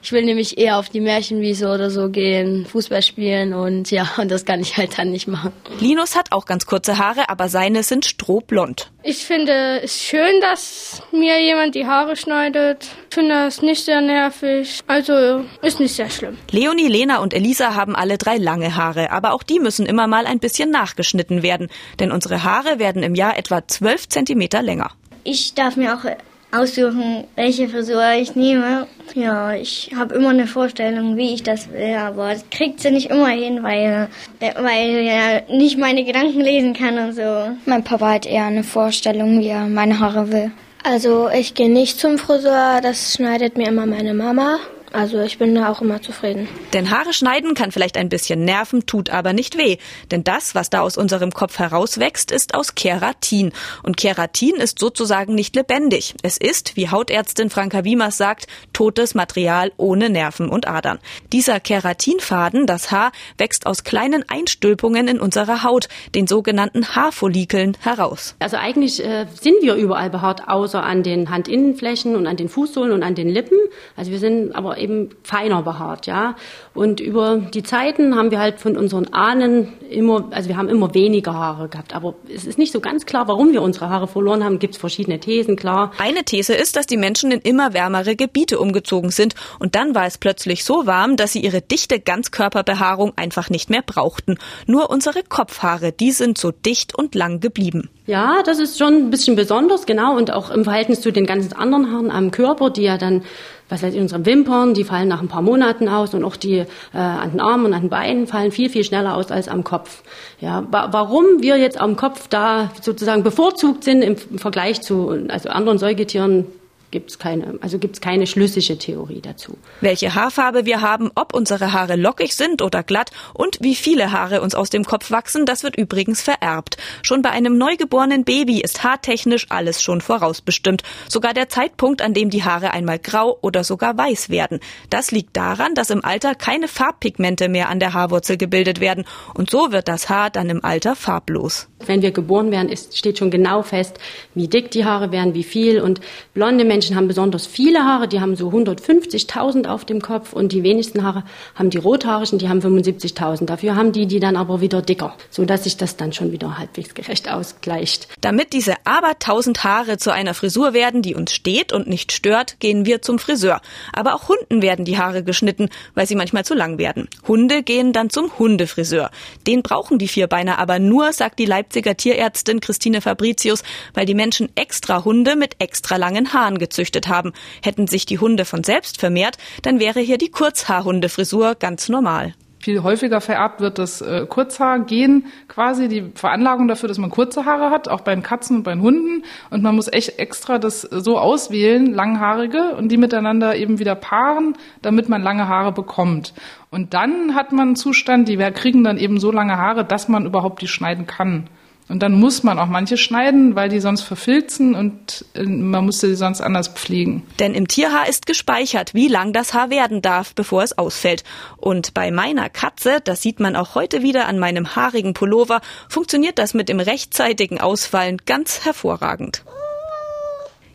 Ich 0.02 0.12
will 0.12 0.24
nämlich 0.24 0.58
eher 0.58 0.78
auf 0.78 0.88
die 0.88 1.00
Märchenwiese 1.00 1.68
oder 1.68 1.90
so 1.90 2.08
gehen, 2.08 2.66
Fußball 2.66 3.02
spielen 3.02 3.54
und 3.54 3.90
ja, 3.90 4.08
und 4.18 4.30
das 4.30 4.44
kann 4.44 4.60
ich 4.60 4.76
halt 4.76 4.98
dann 4.98 5.10
nicht 5.10 5.28
machen. 5.28 5.52
Linus 5.80 6.16
hat 6.16 6.32
auch 6.32 6.46
ganz 6.46 6.66
kurze 6.66 6.98
Haare, 6.98 7.28
aber 7.28 7.48
seine 7.48 7.82
sind 7.82 8.04
strohblond. 8.04 8.90
Ich 9.02 9.24
finde 9.24 9.80
es 9.82 10.02
schön, 10.02 10.40
dass 10.40 11.02
mir 11.12 11.40
jemand 11.42 11.74
die 11.74 11.86
Haare 11.86 12.16
schneidet. 12.16 12.88
Ich 13.08 13.14
finde 13.14 13.46
es 13.46 13.62
nicht 13.62 13.84
sehr 13.84 14.00
nervig. 14.00 14.80
Also 14.86 15.44
ist 15.62 15.80
nicht 15.80 15.94
sehr 15.94 16.10
schlimm. 16.10 16.36
Leonie, 16.50 16.88
Lena 16.88 17.18
und 17.18 17.32
Elisa 17.32 17.74
haben 17.74 17.96
alle 17.96 18.18
drei 18.18 18.36
lange 18.36 18.76
Haare, 18.76 19.10
aber 19.10 19.32
auch 19.32 19.42
die 19.42 19.60
müssen 19.60 19.86
immer 19.86 20.06
mal 20.06 20.26
ein 20.26 20.40
bisschen 20.40 20.70
nachgeschnitten 20.70 21.42
werden, 21.42 21.68
denn 22.00 22.12
unsere 22.12 22.44
Haare 22.44 22.78
werden 22.78 23.02
im 23.02 23.14
Jahr 23.14 23.38
etwa 23.38 23.66
12 23.66 24.08
Zentimeter 24.08 24.62
länger. 24.62 24.92
Ich 25.24 25.54
darf 25.54 25.76
mir 25.76 25.94
auch 25.94 26.04
aussuchen, 26.50 27.24
welche 27.36 27.68
Frisur 27.68 28.12
ich 28.12 28.34
nehme. 28.34 28.86
Ja, 29.14 29.52
ich 29.54 29.90
habe 29.96 30.14
immer 30.14 30.30
eine 30.30 30.46
Vorstellung, 30.46 31.16
wie 31.16 31.34
ich 31.34 31.42
das 31.42 31.70
will, 31.72 31.96
aber 31.96 32.32
das 32.32 32.44
kriegt 32.50 32.80
sie 32.80 32.90
nicht 32.90 33.10
immer 33.10 33.28
hin, 33.28 33.62
weil, 33.62 34.08
weil 34.40 34.90
er 35.06 35.42
nicht 35.48 35.78
meine 35.78 36.04
Gedanken 36.04 36.40
lesen 36.40 36.74
kann 36.74 36.98
und 36.98 37.14
so. 37.14 37.56
Mein 37.66 37.84
Papa 37.84 38.12
hat 38.14 38.26
eher 38.26 38.44
eine 38.44 38.64
Vorstellung, 38.64 39.40
wie 39.40 39.48
er 39.48 39.66
meine 39.66 39.98
Haare 39.98 40.32
will. 40.32 40.50
Also 40.84 41.28
ich 41.28 41.54
gehe 41.54 41.70
nicht 41.70 41.98
zum 41.98 42.18
Friseur, 42.18 42.80
das 42.82 43.14
schneidet 43.14 43.56
mir 43.58 43.68
immer 43.68 43.86
meine 43.86 44.14
Mama. 44.14 44.58
Also 44.92 45.20
ich 45.20 45.38
bin 45.38 45.54
da 45.54 45.70
auch 45.70 45.80
immer 45.80 46.00
zufrieden. 46.02 46.48
Denn 46.72 46.90
Haare 46.90 47.12
schneiden 47.12 47.54
kann 47.54 47.72
vielleicht 47.72 47.96
ein 47.96 48.08
bisschen 48.08 48.44
nerven, 48.44 48.86
tut 48.86 49.10
aber 49.10 49.32
nicht 49.32 49.58
weh. 49.58 49.78
Denn 50.10 50.24
das, 50.24 50.54
was 50.54 50.70
da 50.70 50.80
aus 50.80 50.96
unserem 50.96 51.32
Kopf 51.32 51.58
herauswächst, 51.58 52.30
ist 52.30 52.54
aus 52.54 52.74
Keratin. 52.74 53.52
Und 53.82 53.96
Keratin 53.96 54.56
ist 54.56 54.78
sozusagen 54.78 55.34
nicht 55.34 55.56
lebendig. 55.56 56.14
Es 56.22 56.38
ist, 56.38 56.76
wie 56.76 56.90
Hautärztin 56.90 57.50
Franka 57.50 57.84
Wiemers 57.84 58.16
sagt, 58.16 58.46
totes 58.72 59.14
Material 59.14 59.72
ohne 59.76 60.10
Nerven 60.10 60.48
und 60.48 60.68
Adern. 60.68 60.98
Dieser 61.32 61.60
Keratinfaden, 61.60 62.66
das 62.66 62.90
Haar, 62.90 63.12
wächst 63.36 63.66
aus 63.66 63.84
kleinen 63.84 64.24
Einstülpungen 64.28 65.08
in 65.08 65.20
unserer 65.20 65.62
Haut, 65.62 65.88
den 66.14 66.26
sogenannten 66.26 66.94
Haarfollikeln, 66.94 67.76
heraus. 67.80 68.34
Also 68.38 68.56
eigentlich 68.56 69.04
äh, 69.04 69.26
sind 69.40 69.56
wir 69.62 69.74
überall 69.74 70.10
behaart, 70.10 70.48
außer 70.48 70.82
an 70.82 71.02
den 71.02 71.32
Handinnenflächen 71.32 72.16
und 72.16 72.26
an 72.26 72.36
den 72.36 72.48
Fußsohlen 72.48 72.92
und 72.92 73.02
an 73.02 73.14
den 73.14 73.28
Lippen. 73.28 73.58
Also 73.96 74.10
wir 74.10 74.18
sind 74.18 74.54
aber 74.54 74.77
eben 74.78 75.10
feiner 75.22 75.62
behaart, 75.62 76.06
ja. 76.06 76.36
Und 76.74 77.00
über 77.00 77.36
die 77.38 77.62
Zeiten 77.62 78.14
haben 78.14 78.30
wir 78.30 78.38
halt 78.38 78.60
von 78.60 78.76
unseren 78.76 79.12
Ahnen 79.12 79.72
immer, 79.90 80.28
also 80.30 80.48
wir 80.48 80.56
haben 80.56 80.68
immer 80.68 80.94
weniger 80.94 81.34
Haare 81.34 81.68
gehabt. 81.68 81.94
Aber 81.94 82.14
es 82.32 82.46
ist 82.46 82.58
nicht 82.58 82.72
so 82.72 82.80
ganz 82.80 83.06
klar, 83.06 83.28
warum 83.28 83.52
wir 83.52 83.62
unsere 83.62 83.88
Haare 83.90 84.06
verloren 84.06 84.44
haben. 84.44 84.58
Gibt 84.58 84.74
es 84.74 84.80
verschiedene 84.80 85.20
Thesen, 85.20 85.56
klar. 85.56 85.92
Eine 85.98 86.24
These 86.24 86.54
ist, 86.54 86.76
dass 86.76 86.86
die 86.86 86.96
Menschen 86.96 87.30
in 87.30 87.40
immer 87.40 87.74
wärmere 87.74 88.16
Gebiete 88.16 88.58
umgezogen 88.58 89.10
sind. 89.10 89.34
Und 89.58 89.74
dann 89.74 89.94
war 89.94 90.06
es 90.06 90.18
plötzlich 90.18 90.64
so 90.64 90.86
warm, 90.86 91.16
dass 91.16 91.32
sie 91.32 91.40
ihre 91.40 91.62
dichte 91.62 92.00
Ganzkörperbehaarung 92.00 93.12
einfach 93.16 93.50
nicht 93.50 93.70
mehr 93.70 93.82
brauchten. 93.82 94.38
Nur 94.66 94.90
unsere 94.90 95.22
Kopfhaare, 95.22 95.92
die 95.92 96.12
sind 96.12 96.38
so 96.38 96.50
dicht 96.50 96.94
und 96.96 97.14
lang 97.14 97.40
geblieben. 97.40 97.90
Ja, 98.06 98.42
das 98.44 98.58
ist 98.58 98.78
schon 98.78 98.94
ein 98.94 99.10
bisschen 99.10 99.36
besonders, 99.36 99.84
genau. 99.84 100.16
Und 100.16 100.32
auch 100.32 100.50
im 100.50 100.64
Verhältnis 100.64 101.00
zu 101.00 101.12
den 101.12 101.26
ganzen 101.26 101.52
anderen 101.52 101.92
Haaren 101.92 102.10
am 102.10 102.30
Körper, 102.30 102.70
die 102.70 102.82
ja 102.82 102.96
dann 102.96 103.22
was 103.68 103.82
weiß 103.82 103.94
ich, 103.94 104.00
unsere 104.00 104.24
Wimpern, 104.24 104.74
die 104.74 104.84
fallen 104.84 105.08
nach 105.08 105.20
ein 105.20 105.28
paar 105.28 105.42
Monaten 105.42 105.88
aus 105.88 106.14
und 106.14 106.24
auch 106.24 106.36
die 106.36 106.58
äh, 106.58 106.66
an 106.92 107.32
den 107.32 107.40
Armen 107.40 107.66
und 107.66 107.74
an 107.74 107.82
den 107.82 107.90
Beinen 107.90 108.26
fallen 108.26 108.50
viel, 108.50 108.70
viel 108.70 108.84
schneller 108.84 109.16
aus 109.16 109.30
als 109.30 109.48
am 109.48 109.64
Kopf. 109.64 110.02
Ja, 110.40 110.66
wa 110.70 110.88
warum 110.92 111.40
wir 111.40 111.56
jetzt 111.56 111.80
am 111.80 111.96
Kopf 111.96 112.28
da 112.28 112.70
sozusagen 112.80 113.22
bevorzugt 113.22 113.84
sind 113.84 114.02
im, 114.02 114.16
im 114.30 114.38
Vergleich 114.38 114.80
zu 114.80 115.26
also 115.28 115.50
anderen 115.50 115.78
Säugetieren, 115.78 116.46
gibt 116.90 117.10
es 117.10 117.18
keine, 117.18 117.58
also 117.60 117.78
gibt's 117.78 118.00
keine 118.00 118.26
schlüssige 118.26 118.78
Theorie 118.78 119.20
dazu. 119.20 119.56
Welche 119.80 120.14
Haarfarbe 120.14 120.64
wir 120.64 120.80
haben, 120.80 121.10
ob 121.14 121.34
unsere 121.34 121.72
Haare 121.72 121.96
lockig 121.96 122.34
sind 122.34 122.62
oder 122.62 122.82
glatt 122.82 123.10
und 123.34 123.58
wie 123.60 123.74
viele 123.74 124.12
Haare 124.12 124.40
uns 124.40 124.54
aus 124.54 124.70
dem 124.70 124.84
Kopf 124.84 125.10
wachsen, 125.10 125.46
das 125.46 125.62
wird 125.62 125.76
übrigens 125.76 126.22
vererbt. 126.22 126.76
Schon 127.02 127.22
bei 127.22 127.30
einem 127.30 127.58
neugeborenen 127.58 128.24
Baby 128.24 128.60
ist 128.60 128.84
haartechnisch 128.84 129.46
alles 129.50 129.82
schon 129.82 130.00
vorausbestimmt. 130.00 130.82
Sogar 131.08 131.34
der 131.34 131.48
Zeitpunkt, 131.48 132.02
an 132.02 132.14
dem 132.14 132.30
die 132.30 132.44
Haare 132.44 132.72
einmal 132.72 132.98
grau 132.98 133.38
oder 133.42 133.64
sogar 133.64 133.96
weiß 133.96 134.30
werden. 134.30 134.60
Das 134.90 135.10
liegt 135.10 135.36
daran, 135.36 135.74
dass 135.74 135.90
im 135.90 136.04
Alter 136.04 136.34
keine 136.34 136.68
Farbpigmente 136.68 137.48
mehr 137.48 137.68
an 137.68 137.80
der 137.80 137.92
Haarwurzel 137.92 138.36
gebildet 138.36 138.80
werden 138.80 139.04
und 139.34 139.50
so 139.50 139.72
wird 139.72 139.88
das 139.88 140.08
Haar 140.08 140.30
dann 140.30 140.50
im 140.50 140.64
Alter 140.64 140.96
farblos. 140.96 141.68
Wenn 141.88 142.02
wir 142.02 142.10
geboren 142.10 142.50
werden, 142.50 142.68
ist, 142.68 142.96
steht 142.96 143.18
schon 143.18 143.30
genau 143.30 143.62
fest, 143.62 143.98
wie 144.34 144.46
dick 144.46 144.70
die 144.70 144.84
Haare 144.84 145.10
werden, 145.10 145.34
wie 145.34 145.42
viel 145.42 145.80
und 145.80 146.00
blonde 146.34 146.64
Menschen 146.64 146.94
haben 146.96 147.08
besonders 147.08 147.46
viele 147.46 147.80
Haare, 147.80 148.06
die 148.06 148.20
haben 148.20 148.36
so 148.36 148.50
150.000 148.50 149.66
auf 149.66 149.84
dem 149.84 150.00
Kopf 150.00 150.32
und 150.32 150.52
die 150.52 150.62
wenigsten 150.62 151.02
Haare 151.02 151.24
haben 151.54 151.70
die 151.70 151.78
rothaarigen, 151.78 152.38
die 152.38 152.48
haben 152.48 152.60
75.000. 152.60 153.46
Dafür 153.46 153.74
haben 153.74 153.92
die 153.92 154.06
die 154.06 154.20
dann 154.20 154.36
aber 154.36 154.60
wieder 154.60 154.82
dicker, 154.82 155.16
so 155.30 155.44
dass 155.44 155.64
sich 155.64 155.76
das 155.76 155.96
dann 155.96 156.12
schon 156.12 156.30
wieder 156.32 156.58
halbwegs 156.58 156.94
gerecht 156.94 157.30
ausgleicht. 157.30 158.08
Damit 158.20 158.52
diese 158.52 158.74
aber 158.84 159.18
tausend 159.18 159.64
Haare 159.64 159.96
zu 159.96 160.12
einer 160.12 160.34
Frisur 160.34 160.74
werden, 160.74 161.02
die 161.02 161.14
uns 161.14 161.32
steht 161.32 161.72
und 161.72 161.88
nicht 161.88 162.12
stört, 162.12 162.60
gehen 162.60 162.84
wir 162.84 163.02
zum 163.02 163.18
Friseur. 163.18 163.60
Aber 163.92 164.14
auch 164.14 164.28
Hunden 164.28 164.62
werden 164.62 164.84
die 164.84 164.98
Haare 164.98 165.22
geschnitten, 165.22 165.70
weil 165.94 166.06
sie 166.06 166.16
manchmal 166.16 166.44
zu 166.44 166.54
lang 166.54 166.78
werden. 166.78 167.08
Hunde 167.26 167.62
gehen 167.62 167.92
dann 167.92 168.10
zum 168.10 168.38
Hundefriseur. 168.38 169.10
Den 169.46 169.62
brauchen 169.62 169.98
die 169.98 170.08
Vierbeiner 170.08 170.58
aber 170.58 170.78
nur, 170.78 171.12
sagt 171.12 171.38
die 171.38 171.46
Leipziger 171.78 171.96
Tierärztin 171.96 172.58
Christine 172.58 173.00
Fabricius, 173.00 173.62
weil 173.94 174.04
die 174.04 174.14
Menschen 174.14 174.48
extra 174.56 175.04
Hunde 175.04 175.36
mit 175.36 175.54
extra 175.60 175.94
langen 175.94 176.32
Haaren 176.32 176.58
gezüchtet 176.58 177.06
haben. 177.06 177.32
Hätten 177.62 177.86
sich 177.86 178.04
die 178.04 178.18
Hunde 178.18 178.44
von 178.44 178.64
selbst 178.64 178.98
vermehrt, 178.98 179.36
dann 179.62 179.78
wäre 179.78 180.00
hier 180.00 180.18
die 180.18 180.30
Kurzhaarhundefrisur 180.30 181.54
ganz 181.54 181.88
normal 181.88 182.34
viel 182.60 182.82
häufiger 182.82 183.20
vererbt 183.20 183.60
wird 183.60 183.78
das 183.78 184.00
äh, 184.00 184.26
Kurzhaargen 184.28 185.26
quasi, 185.46 185.86
die 185.86 186.10
Veranlagung 186.16 186.66
dafür, 186.66 186.88
dass 186.88 186.98
man 186.98 187.08
kurze 187.08 187.44
Haare 187.44 187.70
hat, 187.70 187.88
auch 187.88 188.00
bei 188.00 188.12
den 188.12 188.24
Katzen 188.24 188.56
und 188.56 188.62
bei 188.64 188.72
den 188.72 188.82
Hunden. 188.82 189.22
Und 189.48 189.62
man 189.62 189.76
muss 189.76 189.90
echt 189.90 190.18
extra 190.18 190.58
das 190.58 190.82
so 190.82 191.18
auswählen, 191.18 191.94
langhaarige, 191.94 192.74
und 192.76 192.90
die 192.90 192.96
miteinander 192.96 193.54
eben 193.54 193.78
wieder 193.78 193.94
paaren, 193.94 194.54
damit 194.82 195.08
man 195.08 195.22
lange 195.22 195.46
Haare 195.46 195.70
bekommt. 195.70 196.34
Und 196.70 196.94
dann 196.94 197.36
hat 197.36 197.52
man 197.52 197.68
einen 197.68 197.76
Zustand, 197.76 198.28
die 198.28 198.36
kriegen 198.36 198.82
dann 198.82 198.98
eben 198.98 199.20
so 199.20 199.30
lange 199.30 199.56
Haare, 199.56 199.84
dass 199.84 200.08
man 200.08 200.26
überhaupt 200.26 200.60
die 200.60 200.68
schneiden 200.68 201.06
kann. 201.06 201.48
Und 201.88 202.02
dann 202.02 202.12
muss 202.12 202.42
man 202.42 202.58
auch 202.58 202.66
manche 202.66 202.96
schneiden, 202.96 203.54
weil 203.54 203.68
die 203.68 203.80
sonst 203.80 204.02
verfilzen 204.02 204.74
und 204.74 205.24
äh, 205.34 205.44
man 205.44 205.86
musste 205.86 206.08
sie 206.08 206.16
sonst 206.16 206.40
anders 206.40 206.68
pflegen. 206.68 207.22
Denn 207.38 207.54
im 207.54 207.66
Tierhaar 207.66 208.08
ist 208.08 208.26
gespeichert, 208.26 208.94
wie 208.94 209.08
lang 209.08 209.32
das 209.32 209.54
Haar 209.54 209.70
werden 209.70 210.02
darf, 210.02 210.34
bevor 210.34 210.62
es 210.62 210.76
ausfällt. 210.76 211.24
Und 211.56 211.94
bei 211.94 212.10
meiner 212.10 212.50
Katze, 212.50 212.98
das 213.02 213.22
sieht 213.22 213.40
man 213.40 213.56
auch 213.56 213.74
heute 213.74 214.02
wieder 214.02 214.26
an 214.26 214.38
meinem 214.38 214.76
haarigen 214.76 215.14
Pullover, 215.14 215.60
funktioniert 215.88 216.38
das 216.38 216.54
mit 216.54 216.68
dem 216.68 216.80
rechtzeitigen 216.80 217.60
Ausfallen 217.60 218.18
ganz 218.26 218.64
hervorragend. 218.64 219.42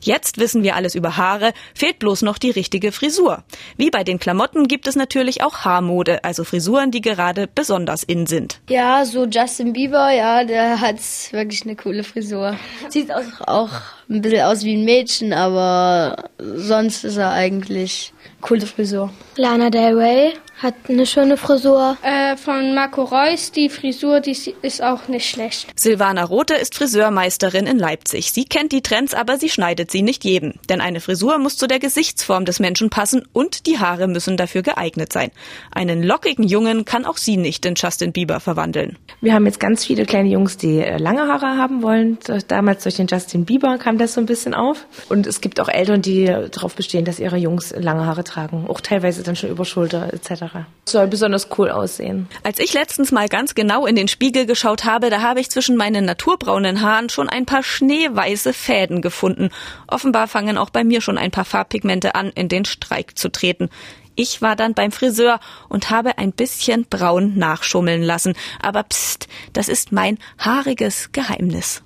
Jetzt 0.03 0.37
wissen 0.37 0.63
wir 0.63 0.75
alles 0.75 0.95
über 0.95 1.17
Haare, 1.17 1.53
fehlt 1.73 1.99
bloß 1.99 2.21
noch 2.23 2.37
die 2.37 2.51
richtige 2.51 2.91
Frisur. 2.91 3.43
Wie 3.77 3.89
bei 3.89 4.03
den 4.03 4.19
Klamotten 4.19 4.67
gibt 4.67 4.87
es 4.87 4.95
natürlich 4.95 5.43
auch 5.43 5.59
Haarmode, 5.59 6.23
also 6.23 6.43
Frisuren, 6.43 6.91
die 6.91 7.01
gerade 7.01 7.47
besonders 7.47 8.03
in 8.03 8.27
sind. 8.27 8.59
Ja, 8.69 9.05
so 9.05 9.25
Justin 9.25 9.73
Bieber, 9.73 10.11
ja, 10.11 10.43
der 10.43 10.81
hat 10.81 10.97
wirklich 11.31 11.63
eine 11.63 11.75
coole 11.75 12.03
Frisur. 12.03 12.57
Sieht 12.89 13.13
auch, 13.13 13.47
auch 13.47 13.69
ein 14.09 14.21
bisschen 14.21 14.41
aus 14.41 14.63
wie 14.63 14.75
ein 14.75 14.83
Mädchen, 14.83 15.33
aber 15.33 16.29
sonst 16.37 17.03
ist 17.03 17.17
er 17.17 17.31
eigentlich 17.31 18.13
coole 18.41 18.65
Frisur. 18.65 19.11
Lana 19.37 19.69
Del 19.69 19.97
Rey 19.97 20.33
hat 20.63 20.75
eine 20.87 21.05
schöne 21.05 21.37
Frisur. 21.37 21.97
Äh, 22.01 22.37
von 22.37 22.73
Marco 22.73 23.03
Reus, 23.03 23.51
die 23.51 23.69
Frisur, 23.69 24.21
die 24.21 24.35
ist 24.61 24.81
auch 24.81 25.07
nicht 25.07 25.29
schlecht. 25.29 25.67
Silvana 25.75 26.23
Rothe 26.23 26.55
ist 26.55 26.75
Friseurmeisterin 26.75 27.67
in 27.67 27.77
Leipzig. 27.77 28.31
Sie 28.31 28.45
kennt 28.45 28.71
die 28.71 28.81
Trends, 28.81 29.13
aber 29.13 29.37
sie 29.37 29.49
schneidet 29.49 29.91
sie 29.91 30.01
nicht 30.01 30.23
jedem. 30.23 30.53
Denn 30.69 30.81
eine 30.81 31.01
Frisur 31.01 31.37
muss 31.37 31.57
zu 31.57 31.67
der 31.67 31.79
Gesichtsform 31.79 32.45
des 32.45 32.59
Menschen 32.59 32.89
passen 32.89 33.27
und 33.33 33.67
die 33.67 33.79
Haare 33.79 34.07
müssen 34.07 34.37
dafür 34.37 34.61
geeignet 34.61 35.11
sein. 35.11 35.31
Einen 35.71 36.01
lockigen 36.01 36.47
Jungen 36.47 36.85
kann 36.85 37.05
auch 37.05 37.17
sie 37.17 37.37
nicht 37.37 37.65
in 37.65 37.75
Justin 37.75 38.13
Bieber 38.13 38.39
verwandeln. 38.39 38.97
Wir 39.21 39.33
haben 39.33 39.45
jetzt 39.45 39.59
ganz 39.59 39.85
viele 39.85 40.05
kleine 40.05 40.29
Jungs, 40.29 40.57
die 40.57 40.79
äh, 40.79 40.97
lange 40.97 41.27
Haare 41.27 41.57
haben 41.57 41.83
wollen. 41.83 42.17
Damals 42.47 42.83
durch 42.83 42.95
den 42.95 43.07
Justin 43.07 43.45
Bieber 43.45 43.77
kam 43.77 43.97
das 43.97 44.13
so 44.13 44.21
ein 44.21 44.25
bisschen 44.25 44.53
auf. 44.53 44.85
Und 45.09 45.27
es 45.27 45.41
gibt 45.41 45.59
auch 45.59 45.67
Eltern, 45.67 46.01
die 46.01 46.25
darauf 46.25 46.75
bestehen, 46.75 47.03
dass 47.03 47.19
ihre 47.19 47.37
Jungs 47.37 47.73
lange 47.77 48.05
Haare 48.05 48.23
tragen. 48.23 48.65
Auch 48.69 48.79
teilweise 48.79 49.23
dann 49.23 49.35
schon 49.35 49.49
über 49.49 49.65
Schulter 49.65 50.13
etc. 50.13 50.52
Haare. 50.53 50.65
Soll 50.85 51.07
besonders 51.07 51.47
cool 51.57 51.69
aussehen. 51.69 52.27
Als 52.43 52.59
ich 52.59 52.73
letztens 52.73 53.11
mal 53.11 53.29
ganz 53.29 53.55
genau 53.55 53.85
in 53.85 53.95
den 53.95 54.07
Spiegel 54.07 54.45
geschaut 54.45 54.83
habe, 54.83 55.09
da 55.09 55.21
habe 55.21 55.39
ich 55.39 55.49
zwischen 55.49 55.77
meinen 55.77 56.05
naturbraunen 56.05 56.81
Haaren 56.81 57.09
schon 57.09 57.29
ein 57.29 57.45
paar 57.45 57.63
schneeweiße 57.63 58.53
Fäden 58.53 59.01
gefunden. 59.01 59.49
Offenbar 59.87 60.27
fangen 60.27 60.57
auch 60.57 60.69
bei 60.69 60.83
mir 60.83 61.01
schon 61.01 61.17
ein 61.17 61.31
paar 61.31 61.45
Farbpigmente 61.45 62.15
an, 62.15 62.29
in 62.29 62.49
den 62.49 62.65
Streik 62.65 63.17
zu 63.17 63.31
treten. 63.31 63.69
Ich 64.15 64.41
war 64.41 64.55
dann 64.55 64.73
beim 64.73 64.91
Friseur 64.91 65.39
und 65.69 65.89
habe 65.89 66.17
ein 66.17 66.33
bisschen 66.33 66.85
braun 66.87 67.37
nachschummeln 67.37 68.03
lassen. 68.03 68.35
Aber 68.61 68.83
pst, 68.83 69.27
das 69.53 69.69
ist 69.69 69.91
mein 69.91 70.19
haariges 70.37 71.11
Geheimnis. 71.13 71.82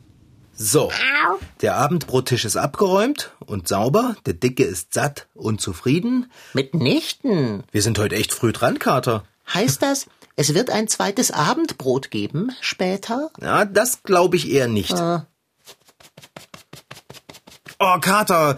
So, 0.59 0.91
der 1.61 1.75
Abendbrottisch 1.75 2.43
ist 2.43 2.57
abgeräumt 2.57 3.31
und 3.45 3.67
sauber, 3.67 4.15
der 4.25 4.33
Dicke 4.33 4.63
ist 4.63 4.91
satt 4.93 5.27
und 5.35 5.61
zufrieden. 5.61 6.31
Mitnichten. 6.53 7.63
Wir 7.71 7.83
sind 7.83 7.99
heute 7.99 8.15
echt 8.15 8.33
früh 8.33 8.51
dran, 8.51 8.79
Kater. 8.79 9.23
Heißt 9.53 9.83
das, 9.83 10.07
es 10.35 10.55
wird 10.55 10.71
ein 10.71 10.87
zweites 10.87 11.29
Abendbrot 11.31 12.09
geben 12.09 12.51
später? 12.59 13.29
Ja, 13.39 13.65
das 13.65 14.01
glaube 14.03 14.35
ich 14.35 14.49
eher 14.49 14.67
nicht. 14.67 14.93
Äh, 14.97 15.19
Oh, 17.79 17.99
Kater, 18.01 18.57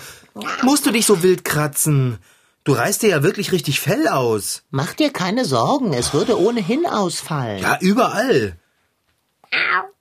musst 0.64 0.86
du 0.86 0.92
dich 0.92 1.06
so 1.06 1.22
wild 1.22 1.44
kratzen? 1.44 2.20
Du 2.64 2.72
reißt 2.72 3.02
dir 3.02 3.10
ja 3.10 3.24
wirklich 3.24 3.52
richtig 3.52 3.82
Fell 3.82 4.08
aus. 4.08 4.64
mach 4.70 4.94
dir 4.94 5.12
keine 5.12 5.44
Sorgen, 5.44 5.92
es 5.92 6.14
würde 6.14 6.40
ohnehin 6.40 6.86
ausfallen. 6.86 7.62
Ja, 7.62 7.78
überall. 7.82 8.58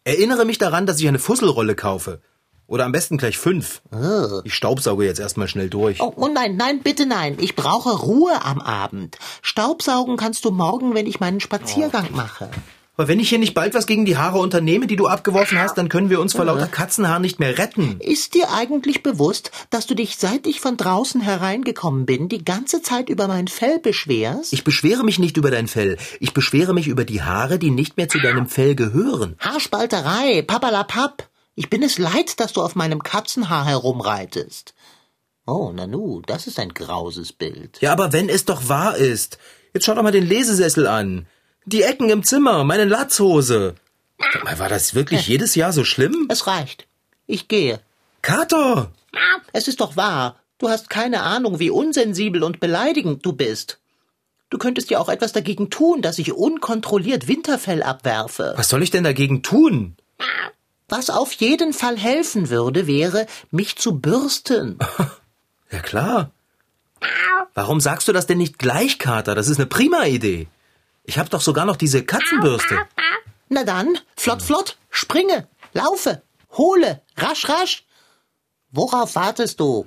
Erinnere 0.05 0.45
mich 0.45 0.59
daran, 0.59 0.87
dass 0.87 1.01
ich 1.01 1.09
eine 1.09 1.19
Fusselrolle 1.19 1.75
kaufe. 1.75 2.21
Oder 2.67 2.85
am 2.85 2.93
besten 2.93 3.17
gleich 3.17 3.39
fünf. 3.39 3.81
Ich 4.45 4.55
staubsauge 4.55 5.07
jetzt 5.07 5.21
erstmal 5.21 5.49
schnell 5.49 5.71
durch. 5.71 6.01
Oh, 6.01 6.13
oh 6.17 6.29
nein, 6.29 6.57
nein, 6.57 6.81
bitte 6.83 7.07
nein. 7.07 7.39
Ich 7.41 7.57
brauche 7.57 7.91
Ruhe 7.91 8.45
am 8.45 8.61
Abend. 8.61 9.17
Staubsaugen 9.41 10.19
kannst 10.19 10.45
du 10.45 10.51
morgen, 10.51 10.95
wenn 10.95 11.07
ich 11.07 11.19
meinen 11.19 11.41
Spaziergang 11.41 12.09
mache. 12.13 12.51
Aber 12.99 13.07
wenn 13.07 13.21
ich 13.21 13.29
hier 13.29 13.39
nicht 13.39 13.55
bald 13.55 13.75
was 13.75 13.87
gegen 13.87 14.05
die 14.05 14.17
Haare 14.17 14.39
unternehme, 14.39 14.89
die 14.89 14.97
du 14.97 15.07
abgeworfen 15.07 15.57
hast, 15.57 15.79
dann 15.79 15.89
können 15.89 16.11
wir 16.11 16.21
uns 16.21 16.33
vor 16.33 16.45
lauter 16.45 16.67
Katzenhaar 16.67 17.21
nicht 17.21 17.39
mehr 17.39 17.57
retten. 17.57 18.01
Ist 18.01 18.35
dir 18.35 18.53
eigentlich 18.53 19.05
bewusst, 19.05 19.53
dass 19.71 19.87
du 19.87 19.95
dich, 19.95 20.17
seit 20.17 20.49
ich 20.49 20.59
von 20.61 20.77
draußen 20.77 21.21
hereingekommen 21.21 22.07
bin, 22.07 22.29
die 22.29 22.45
ganze 22.45 22.83
Zeit 22.83 23.09
über 23.09 23.29
mein 23.29 23.47
Fell 23.47 23.79
beschwerst? 23.79 24.53
Ich 24.53 24.65
beschwere 24.65 25.05
mich 25.05 25.21
nicht 25.21 25.37
über 25.37 25.53
dein 25.53 25.69
Fell. 25.69 25.97
Ich 26.19 26.35
beschwere 26.35 26.75
mich 26.75 26.89
über 26.89 27.05
die 27.05 27.23
Haare, 27.23 27.61
die 27.61 27.71
nicht 27.71 27.99
mehr 27.99 28.09
zu 28.09 28.19
deinem 28.19 28.49
Fell 28.49 28.75
gehören. 28.75 29.37
Haarspalterei, 29.39 30.43
papalapap. 30.43 31.29
Ich 31.55 31.71
bin 31.71 31.85
es 31.85 31.99
leid, 31.99 32.41
dass 32.41 32.53
du 32.53 32.63
auf 32.63 32.75
meinem 32.75 33.05
Katzenhaar 33.05 33.65
herumreitest. 33.65 34.75
Oh, 35.47 35.71
Nanu, 35.73 36.21
das 36.27 36.49
ist 36.49 36.59
ein 36.59 36.71
grauses 36.71 37.33
Bild. 37.33 37.79
Ja, 37.81 37.93
aber 37.93 38.13
wenn 38.13 38.29
es 38.29 38.45
doch 38.45 38.69
wahr 38.69 38.97
ist. 38.97 39.39
Jetzt 39.73 39.87
schau 39.87 39.95
doch 39.95 40.03
mal 40.03 40.11
den 40.11 40.27
Lesesessel 40.27 40.89
an. 40.89 41.29
Die 41.69 41.83
Ecken 41.83 42.09
im 42.09 42.23
Zimmer, 42.25 42.65
meine 42.65 42.87
Latzhose. 42.87 43.75
Sag 44.33 44.43
mal, 44.43 44.59
war 44.59 44.71
das 44.71 44.95
wirklich 44.95 45.29
jedes 45.29 45.55
Jahr 45.55 45.75
so 45.75 45.85
schlimm? 45.85 46.27
Es 46.31 46.47
reicht. 46.47 46.87
Ich 47.27 47.47
gehe. 47.47 47.81
Kater! 48.23 48.91
Es 49.53 49.69
ist 49.69 49.83
doch 49.83 49.95
wahr. 49.95 50.37
Du 50.57 50.71
hast 50.71 50.89
keine 50.89 51.23
Ahnung, 51.23 51.59
wie 51.59 51.69
unsensibel 51.69 52.43
und 52.43 52.59
beleidigend 52.59 53.25
du 53.25 53.35
bist. 53.35 53.79
Du 54.49 54.57
könntest 54.57 54.89
ja 54.89 54.99
auch 54.99 55.11
etwas 55.11 55.33
dagegen 55.33 55.69
tun, 55.69 56.01
dass 56.01 56.19
ich 56.19 56.33
unkontrolliert 56.33 57.29
Winterfell 57.29 57.83
abwerfe. 57.83 58.55
Was 58.57 58.71
soll 58.71 58.83
ich 58.83 58.91
denn 58.91 59.05
dagegen 59.05 59.43
tun? 59.43 59.95
Was 60.89 61.11
auf 61.11 61.33
jeden 61.33 61.75
Fall 61.75 61.99
helfen 61.99 62.49
würde, 62.49 62.87
wäre, 62.87 63.27
mich 63.51 63.77
zu 63.77 63.99
bürsten. 63.99 64.79
Ja 65.71 65.81
klar. 65.81 66.31
Warum 67.53 67.79
sagst 67.79 68.09
du 68.09 68.15
das 68.15 68.27
denn 68.27 68.39
nicht 68.39 68.59
gleich, 68.59 68.99
Kater? 68.99 69.35
Das 69.35 69.49
ist 69.49 69.59
eine 69.59 69.67
prima 69.67 70.07
Idee. 70.07 70.47
Ich 71.09 71.19
hab 71.19 71.31
doch 71.31 71.41
sogar 71.41 71.65
noch 71.65 71.77
diese 71.77 72.05
Katzenbürste. 72.05 72.81
Na 73.49 73.65
dann, 73.65 73.97
flott, 74.15 74.43
flott, 74.43 74.77
springe, 74.91 75.49
laufe, 75.73 76.21
hole, 76.53 77.01
rasch, 77.17 77.49
rasch. 77.49 77.87
Worauf 78.73 79.15
wartest 79.15 79.59
du? 79.59 79.87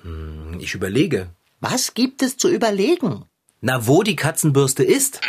Ich 0.58 0.74
überlege. 0.74 1.30
Was 1.60 1.94
gibt 1.94 2.24
es 2.24 2.38
zu 2.38 2.50
überlegen? 2.50 3.26
Na, 3.60 3.86
wo 3.86 4.02
die 4.02 4.16
Katzenbürste 4.16 4.84
ist? 4.84 5.22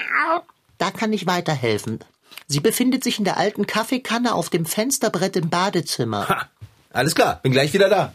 Da 0.78 0.90
kann 0.90 1.12
ich 1.12 1.26
weiterhelfen. 1.26 1.98
Sie 2.46 2.60
befindet 2.60 3.04
sich 3.04 3.18
in 3.18 3.26
der 3.26 3.36
alten 3.36 3.66
Kaffeekanne 3.66 4.34
auf 4.34 4.48
dem 4.48 4.64
Fensterbrett 4.64 5.36
im 5.36 5.50
Badezimmer. 5.50 6.26
Ha, 6.26 6.48
alles 6.90 7.14
klar, 7.14 7.40
bin 7.42 7.52
gleich 7.52 7.74
wieder 7.74 7.90
da. 7.90 8.14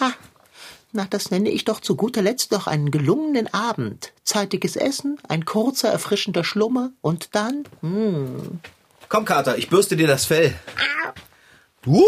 Ha, 0.00 0.12
na, 0.90 1.06
das 1.10 1.30
nenne 1.30 1.50
ich 1.50 1.64
doch 1.64 1.78
zu 1.80 1.94
guter 1.96 2.22
Letzt 2.22 2.50
noch 2.50 2.66
einen 2.66 2.90
gelungenen 2.90 3.52
Abend. 3.54 4.12
Zeitiges 4.34 4.74
Essen, 4.74 5.20
ein 5.28 5.44
kurzer, 5.44 5.90
erfrischender 5.90 6.42
Schlummer 6.42 6.90
und 7.02 7.36
dann, 7.36 7.68
hm, 7.82 8.58
Komm, 9.08 9.24
Kater, 9.24 9.56
ich 9.58 9.68
bürste 9.68 9.94
dir 9.94 10.08
das 10.08 10.24
Fell. 10.24 10.52
Uh, 11.86 12.02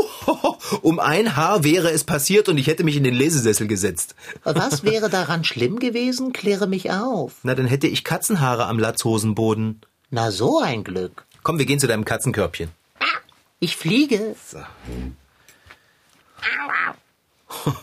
um 0.82 0.98
ein 0.98 1.36
Haar 1.36 1.62
wäre 1.62 1.92
es 1.92 2.02
passiert 2.02 2.48
und 2.48 2.58
ich 2.58 2.66
hätte 2.66 2.82
mich 2.82 2.96
in 2.96 3.04
den 3.04 3.14
Lesesessel 3.14 3.68
gesetzt. 3.68 4.16
was 4.42 4.82
wäre 4.82 5.08
daran 5.08 5.44
schlimm 5.44 5.78
gewesen? 5.78 6.32
Kläre 6.32 6.66
mich 6.66 6.90
auf. 6.90 7.34
Na, 7.44 7.54
dann 7.54 7.66
hätte 7.66 7.86
ich 7.86 8.02
Katzenhaare 8.02 8.66
am 8.66 8.80
Latzhosenboden. 8.80 9.82
Na, 10.10 10.32
so 10.32 10.58
ein 10.58 10.82
Glück. 10.82 11.26
Komm, 11.44 11.60
wir 11.60 11.66
gehen 11.66 11.78
zu 11.78 11.86
deinem 11.86 12.04
Katzenkörbchen. 12.04 12.70
Ich 13.60 13.76
fliege. 13.76 14.34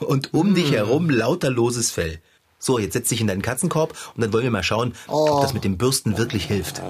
Und 0.02 0.34
um 0.34 0.54
dich 0.54 0.74
herum 0.74 1.10
lauter 1.10 1.50
loses 1.50 1.92
Fell. 1.92 2.20
So, 2.64 2.80
jetzt 2.80 2.94
setz 2.94 3.10
dich 3.10 3.20
in 3.20 3.28
deinen 3.28 3.42
Katzenkorb 3.42 3.94
und 4.16 4.22
dann 4.22 4.32
wollen 4.32 4.46
wir 4.46 4.52
mal 4.52 4.64
schauen, 4.64 4.94
ob 5.08 5.42
das 5.42 5.54
mit 5.54 5.66
dem 5.66 5.78
Bürsten 5.78 6.18
wirklich 6.18 6.46
hilft. 6.46 6.82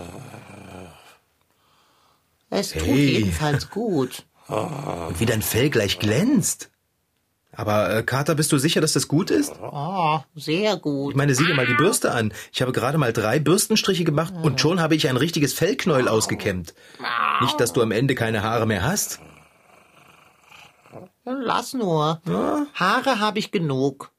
Es 2.52 2.74
tut 2.74 2.84
Hey. 2.84 3.18
jedenfalls 3.18 3.72
gut. 3.72 4.24
Und 4.48 5.20
wie 5.20 5.26
dein 5.26 5.42
Fell 5.42 5.72
gleich 5.72 5.98
glänzt. 5.98 6.70
Aber, 7.54 7.90
äh, 7.96 8.04
Kater, 8.04 8.36
bist 8.36 8.52
du 8.52 8.60
sicher, 8.60 8.82
dass 8.82 8.94
das 8.94 9.08
gut 9.08 9.32
ist? 9.32 9.54
Oh, 9.62 10.20
sehr 10.36 10.78
gut. 10.78 11.12
Ich 11.14 11.18
meine, 11.18 11.34
sieh 11.34 11.46
dir 11.46 11.56
mal 11.56 11.66
die 11.66 11.74
Bürste 11.74 12.12
an. 12.12 12.34
Ich 12.52 12.62
habe 12.62 12.72
gerade 12.72 13.00
mal 13.00 13.12
drei 13.14 13.40
Bürstenstriche 13.40 14.04
gemacht 14.04 14.34
und 14.44 14.60
schon 14.62 14.80
habe 14.80 14.94
ich 14.96 15.08
ein 15.08 15.18
richtiges 15.18 15.54
Fellknäuel 15.54 16.08
ausgekämmt. 16.08 16.76
Nicht, 17.42 17.60
dass 17.60 17.74
du 17.74 17.82
am 17.82 17.92
Ende 17.92 18.14
keine 18.14 18.44
Haare 18.44 18.68
mehr 18.68 18.84
hast. 18.84 19.20
Lass 21.26 21.74
nur. 21.74 22.22
Haare 22.76 23.20
habe 23.20 23.40
ich 23.40 23.50
genug. 23.52 24.12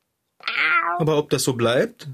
Aber 0.98 1.18
ob 1.18 1.30
das 1.30 1.42
so 1.42 1.54
bleibt? 1.54 2.09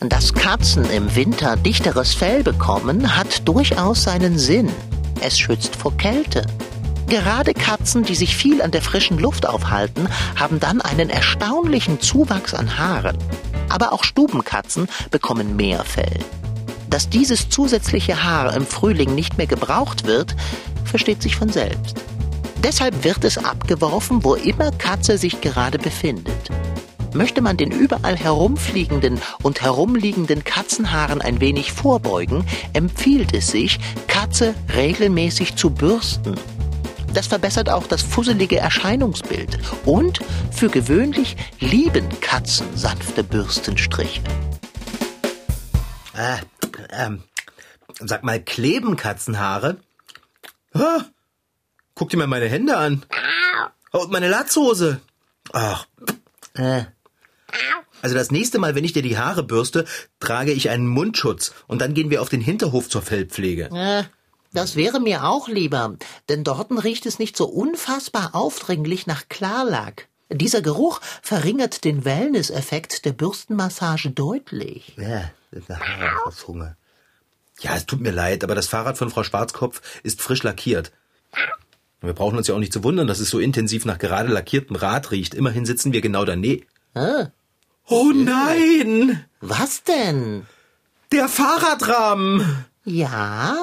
Dass 0.00 0.34
Katzen 0.34 0.84
im 0.90 1.14
Winter 1.16 1.56
dichteres 1.56 2.14
Fell 2.14 2.42
bekommen, 2.42 3.16
hat 3.16 3.48
durchaus 3.48 4.04
seinen 4.04 4.38
Sinn. 4.38 4.70
Es 5.20 5.38
schützt 5.38 5.76
vor 5.76 5.96
Kälte. 5.96 6.46
Gerade 7.08 7.54
Katzen, 7.54 8.04
die 8.04 8.14
sich 8.14 8.36
viel 8.36 8.62
an 8.62 8.70
der 8.70 8.82
frischen 8.82 9.18
Luft 9.18 9.46
aufhalten, 9.46 10.08
haben 10.36 10.60
dann 10.60 10.80
einen 10.80 11.10
erstaunlichen 11.10 12.00
Zuwachs 12.00 12.54
an 12.54 12.78
Haaren. 12.78 13.16
Aber 13.68 13.92
auch 13.92 14.04
Stubenkatzen 14.04 14.88
bekommen 15.10 15.56
mehr 15.56 15.84
Fell. 15.84 16.18
Dass 16.88 17.08
dieses 17.08 17.48
zusätzliche 17.48 18.22
Haar 18.22 18.54
im 18.54 18.66
Frühling 18.66 19.14
nicht 19.14 19.38
mehr 19.38 19.46
gebraucht 19.46 20.06
wird, 20.06 20.34
versteht 20.84 21.22
sich 21.22 21.36
von 21.36 21.48
selbst. 21.48 21.96
Deshalb 22.64 23.04
wird 23.04 23.24
es 23.24 23.36
abgeworfen, 23.36 24.24
wo 24.24 24.36
immer 24.36 24.70
Katze 24.70 25.18
sich 25.18 25.42
gerade 25.42 25.76
befindet. 25.78 26.48
Möchte 27.12 27.42
man 27.42 27.58
den 27.58 27.70
überall 27.70 28.16
herumfliegenden 28.16 29.20
und 29.42 29.60
herumliegenden 29.60 30.44
Katzenhaaren 30.44 31.20
ein 31.20 31.42
wenig 31.42 31.72
vorbeugen, 31.72 32.46
empfiehlt 32.72 33.34
es 33.34 33.48
sich, 33.48 33.78
Katze 34.06 34.54
regelmäßig 34.74 35.56
zu 35.56 35.68
bürsten. 35.68 36.36
Das 37.12 37.26
verbessert 37.26 37.68
auch 37.68 37.86
das 37.86 38.00
fusselige 38.00 38.56
Erscheinungsbild 38.56 39.58
und 39.84 40.20
für 40.50 40.70
gewöhnlich 40.70 41.36
lieben 41.60 42.08
Katzen 42.22 42.74
sanfte 42.74 43.24
Bürstenstriche. 43.24 44.22
Äh, 46.16 46.38
ähm, 46.92 47.24
sag 48.00 48.24
mal, 48.24 48.40
kleben 48.40 48.96
Katzenhaare? 48.96 49.76
Ah, 50.72 51.02
guck 51.94 52.10
dir 52.10 52.16
mal 52.16 52.26
meine 52.26 52.48
Hände 52.48 52.76
an. 52.76 53.04
Oh, 53.92 53.98
und 53.98 54.10
meine 54.12 54.28
Latzhose. 54.28 55.00
Ach, 55.52 55.86
Äh, 56.54 56.84
also 58.02 58.14
das 58.14 58.30
nächste 58.30 58.58
Mal, 58.58 58.74
wenn 58.74 58.84
ich 58.84 58.92
dir 58.92 59.02
die 59.02 59.18
Haare 59.18 59.42
bürste, 59.42 59.84
trage 60.20 60.52
ich 60.52 60.70
einen 60.70 60.86
Mundschutz 60.88 61.52
und 61.66 61.80
dann 61.80 61.94
gehen 61.94 62.10
wir 62.10 62.22
auf 62.22 62.28
den 62.28 62.40
Hinterhof 62.40 62.88
zur 62.88 63.02
Fellpflege. 63.02 63.70
äh, 63.74 64.04
das 64.52 64.76
wäre 64.76 65.00
mir 65.00 65.24
auch 65.24 65.48
lieber, 65.48 65.96
denn 66.28 66.44
dorten 66.44 66.78
riecht 66.78 67.06
es 67.06 67.18
nicht 67.18 67.36
so 67.36 67.46
unfassbar 67.46 68.34
aufdringlich 68.36 69.06
nach 69.08 69.28
Klarlack. 69.28 70.06
Dieser 70.30 70.62
Geruch 70.62 71.00
verringert 71.22 71.82
den 71.84 72.04
Wellness-Effekt 72.04 73.04
der 73.04 73.12
Bürstenmassage 73.12 74.10
deutlich. 74.10 74.94
Ja, 74.96 75.30
das 75.50 75.68
Haaraushunger. 75.78 76.76
Ja, 77.60 77.74
es 77.76 77.86
tut 77.86 78.00
mir 78.00 78.12
leid, 78.12 78.44
aber 78.44 78.54
das 78.54 78.68
Fahrrad 78.68 78.96
von 78.96 79.10
Frau 79.10 79.24
Schwarzkopf 79.24 79.80
ist 80.04 80.22
frisch 80.22 80.42
lackiert. 80.44 80.92
Wir 82.04 82.12
brauchen 82.12 82.36
uns 82.38 82.48
ja 82.48 82.54
auch 82.54 82.58
nicht 82.58 82.72
zu 82.72 82.84
wundern, 82.84 83.06
dass 83.06 83.20
es 83.20 83.30
so 83.30 83.38
intensiv 83.38 83.84
nach 83.84 83.98
gerade 83.98 84.32
lackiertem 84.32 84.76
Rad 84.76 85.10
riecht. 85.10 85.34
Immerhin 85.34 85.64
sitzen 85.64 85.92
wir 85.92 86.00
genau 86.00 86.24
daneben. 86.24 86.66
Ah, 86.94 87.26
Oh 87.86 88.12
nein! 88.14 89.24
Was 89.40 89.82
denn? 89.84 90.46
Der 91.12 91.28
Fahrradrahmen! 91.28 92.64
Ja? 92.84 93.56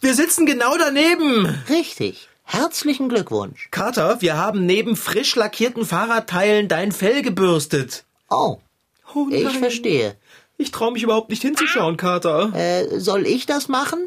Wir 0.00 0.14
sitzen 0.14 0.46
genau 0.46 0.76
daneben! 0.78 1.46
Richtig. 1.68 2.28
Herzlichen 2.44 3.08
Glückwunsch. 3.08 3.68
Carter, 3.70 4.20
wir 4.20 4.36
haben 4.36 4.64
neben 4.66 4.96
frisch 4.96 5.34
lackierten 5.34 5.84
Fahrradteilen 5.86 6.68
dein 6.68 6.92
Fell 6.92 7.22
gebürstet. 7.22 8.04
Oh. 8.30 8.58
Oh 9.14 9.26
Ich 9.30 9.42
nein. 9.44 9.54
verstehe. 9.58 10.16
Ich 10.56 10.70
traue 10.70 10.92
mich 10.92 11.02
überhaupt 11.02 11.30
nicht 11.30 11.42
hinzuschauen, 11.42 11.96
Carter. 11.96 12.52
Äh, 12.54 13.00
soll 13.00 13.26
ich 13.26 13.46
das 13.46 13.66
machen? 13.68 14.06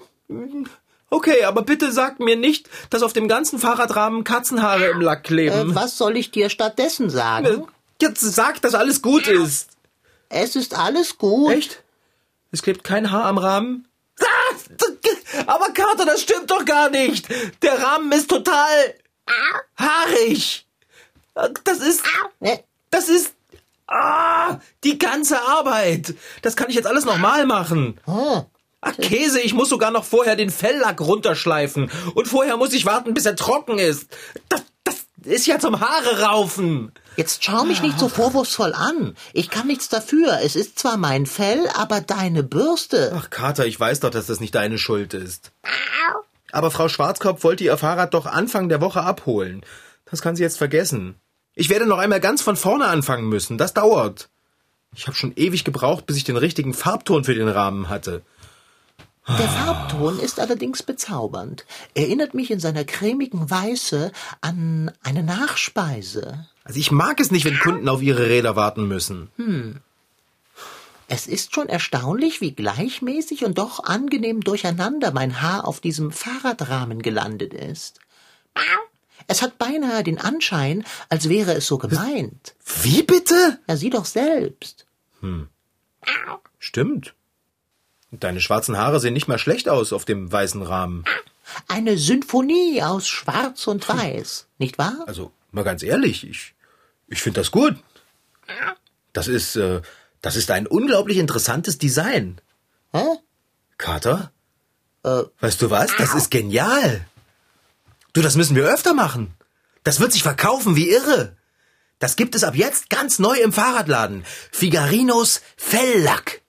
Okay, 1.10 1.44
aber 1.46 1.62
bitte 1.62 1.92
sag 1.92 2.20
mir 2.20 2.36
nicht, 2.36 2.70
dass 2.90 3.02
auf 3.02 3.14
dem 3.14 3.28
ganzen 3.28 3.60
Fahrradrahmen 3.60 4.24
Katzenhaare 4.24 4.88
im 4.88 5.00
Lack 5.02 5.24
kleben. 5.24 5.72
Äh, 5.72 5.76
was 5.76 5.98
soll 5.98 6.18
ich 6.18 6.32
dir 6.32 6.50
stattdessen 6.50 7.10
sagen? 7.10 7.66
Jetzt 8.02 8.22
sag, 8.22 8.62
dass 8.62 8.76
alles 8.76 9.02
gut 9.02 9.28
ist. 9.28 9.70
Es 10.30 10.56
ist 10.56 10.76
alles 10.76 11.18
gut. 11.18 11.52
Echt? 11.54 11.82
Es 12.52 12.62
klebt 12.62 12.84
kein 12.84 13.12
Haar 13.12 13.26
am 13.26 13.38
Rahmen? 13.38 13.88
Ah, 14.20 15.46
Aber 15.48 15.70
Carter, 15.74 16.06
das 16.06 16.22
stimmt 16.22 16.50
doch 16.52 16.66
gar 16.66 16.90
nicht. 16.90 17.28
Der 17.62 17.82
Rahmen 17.82 18.12
ist 18.12 18.30
total 18.30 18.94
haarig. 19.78 20.66
Das 21.64 21.80
ist, 21.80 22.04
Äh, 22.42 22.58
das 22.90 23.10
ist, 23.10 23.34
ah, 23.88 24.60
die 24.84 24.98
ganze 24.98 25.40
Arbeit. 25.42 26.16
Das 26.42 26.56
kann 26.56 26.70
ich 26.70 26.76
jetzt 26.76 26.88
alles 26.88 27.06
nochmal 27.06 27.46
machen. 27.46 28.00
oh. 28.08 28.44
Ach, 28.82 28.96
Käse, 28.98 29.42
ich 29.42 29.54
muss 29.54 29.70
sogar 29.70 29.92
noch 29.92 30.06
vorher 30.06 30.36
den 30.36 30.50
Felllack 30.50 31.02
runterschleifen. 31.02 31.90
Und 32.14 32.28
vorher 32.28 32.58
muss 32.58 32.74
ich 32.74 32.86
warten, 32.86 33.14
bis 33.14 33.26
er 33.26 33.36
trocken 33.36 33.80
ist. 33.80 34.08
Das, 34.50 34.64
das 34.84 35.06
ist 35.24 35.48
ja 35.48 35.60
zum 35.60 35.80
Haare 35.80 36.22
raufen. 36.22 36.92
Jetzt 37.16 37.44
schau 37.44 37.64
mich 37.66 37.82
nicht 37.82 37.98
so 37.98 38.10
vorwurfsvoll 38.10 38.74
an. 38.74 39.16
Ich 39.34 39.50
kann 39.50 39.66
nichts 39.66 39.90
dafür. 39.90 40.40
Es 40.44 40.56
ist 40.56 40.78
zwar 40.78 40.98
mein 40.98 41.26
Fell, 41.26 41.68
aber 41.74 42.02
deine 42.02 42.44
Bürste. 42.44 43.12
Ach, 43.18 43.32
Kater, 43.32 43.66
ich 43.66 43.80
weiß 43.80 44.02
doch, 44.02 44.12
dass 44.12 44.28
das 44.28 44.40
nicht 44.40 44.54
deine 44.54 44.78
Schuld 44.78 45.16
ist. 45.16 45.52
Aber 46.52 46.70
Frau 46.70 46.88
Schwarzkopf 46.88 47.44
wollte 47.44 47.64
ihr 47.64 47.78
Fahrrad 47.78 48.14
doch 48.14 48.28
Anfang 48.28 48.70
der 48.70 48.82
Woche 48.82 49.02
abholen. 49.02 49.66
Das 50.06 50.22
kann 50.22 50.36
sie 50.36 50.44
jetzt 50.44 50.58
vergessen. 50.58 51.16
Ich 51.56 51.70
werde 51.70 51.88
noch 51.88 51.98
einmal 51.98 52.20
ganz 52.20 52.44
von 52.44 52.56
vorne 52.56 52.86
anfangen 52.86 53.28
müssen. 53.28 53.58
Das 53.58 53.74
dauert. 53.74 54.30
Ich 54.96 55.08
habe 55.08 55.18
schon 55.18 55.34
ewig 55.36 55.64
gebraucht, 55.64 56.06
bis 56.06 56.18
ich 56.18 56.24
den 56.24 56.38
richtigen 56.38 56.74
Farbton 56.74 57.24
für 57.24 57.34
den 57.34 57.50
Rahmen 57.50 57.90
hatte. 57.90 58.22
Der 59.28 59.50
Farbton 59.50 60.20
ist 60.20 60.40
allerdings 60.40 60.84
bezaubernd. 60.84 61.66
Erinnert 61.94 62.34
mich 62.34 62.50
in 62.50 62.62
seiner 62.62 62.86
cremigen 62.86 63.50
Weiße 63.50 64.14
an 64.40 64.92
eine 65.04 65.22
Nachspeise. 65.22 66.48
Also 66.64 66.80
ich 66.80 66.92
mag 66.92 67.20
es 67.20 67.30
nicht, 67.30 67.44
wenn 67.44 67.60
Kunden 67.60 67.90
auf 67.90 68.02
ihre 68.02 68.30
Räder 68.30 68.56
warten 68.56 68.88
müssen. 68.88 69.30
Hm. 69.36 69.82
Es 71.10 71.28
ist 71.28 71.54
schon 71.54 71.68
erstaunlich, 71.68 72.40
wie 72.40 72.54
gleichmäßig 72.54 73.44
und 73.44 73.58
doch 73.58 73.84
angenehm 73.84 74.42
durcheinander 74.42 75.12
mein 75.12 75.42
Haar 75.42 75.68
auf 75.68 75.82
diesem 75.82 76.12
Fahrradrahmen 76.12 77.02
gelandet 77.02 77.54
ist. 77.54 78.00
Es 79.28 79.42
hat 79.42 79.58
beinahe 79.58 80.04
den 80.04 80.20
Anschein, 80.20 80.86
als 81.10 81.28
wäre 81.28 81.54
es 81.54 81.68
so 81.68 81.78
gemeint. 81.78 82.56
Wie 82.82 83.04
bitte? 83.04 83.60
Ja, 83.68 83.76
sieh 83.76 83.90
doch 83.90 84.06
selbst. 84.06 84.86
Hm. 85.20 85.50
Stimmt. 86.60 87.14
Deine 88.12 88.40
schwarzen 88.42 88.78
Haare 88.78 89.00
sehen 89.00 89.14
nicht 89.14 89.28
mal 89.28 89.38
schlecht 89.40 89.68
aus 89.68 89.92
auf 89.92 90.06
dem 90.06 90.32
weißen 90.32 90.62
Rahmen. 90.62 91.04
Eine 91.68 91.98
Symphonie 91.98 92.82
aus 92.82 93.08
Schwarz 93.08 93.68
und 93.68 93.88
Weiß, 93.88 94.48
nicht 94.58 94.78
wahr? 94.78 95.04
Also, 95.08 95.32
mal 95.52 95.64
ganz 95.64 95.84
ehrlich, 95.84 96.28
ich, 96.28 96.54
ich 97.08 97.22
finde 97.22 97.42
das 97.42 97.52
gut. 97.52 97.76
Das 99.14 99.28
ist, 99.28 99.56
äh, 99.56 99.82
das 100.22 100.36
ist 100.36 100.52
ein 100.52 100.68
unglaublich 100.68 101.18
interessantes 101.18 101.78
Design. 101.78 102.40
Hä? 102.92 103.04
Carter? 103.78 104.32
Äh, 105.04 105.24
Weißt 105.40 105.62
du 105.62 105.70
was? 105.70 105.96
Das 105.98 106.14
ist 106.16 106.32
genial. 106.32 107.06
Du, 108.14 108.22
das 108.22 108.36
müssen 108.36 108.56
wir 108.56 108.66
öfter 108.66 108.94
machen. 108.94 109.34
Das 109.84 110.00
wird 110.00 110.12
sich 110.12 110.24
verkaufen 110.24 110.76
wie 110.76 110.90
irre. 110.90 111.36
Das 112.00 112.16
gibt 112.16 112.36
es 112.36 112.44
ab 112.44 112.56
jetzt 112.56 112.90
ganz 112.90 113.20
neu 113.20 113.38
im 113.40 113.54
Fahrradladen. 113.54 114.24
Figarinos 114.52 115.42
Felllack. 115.56 116.42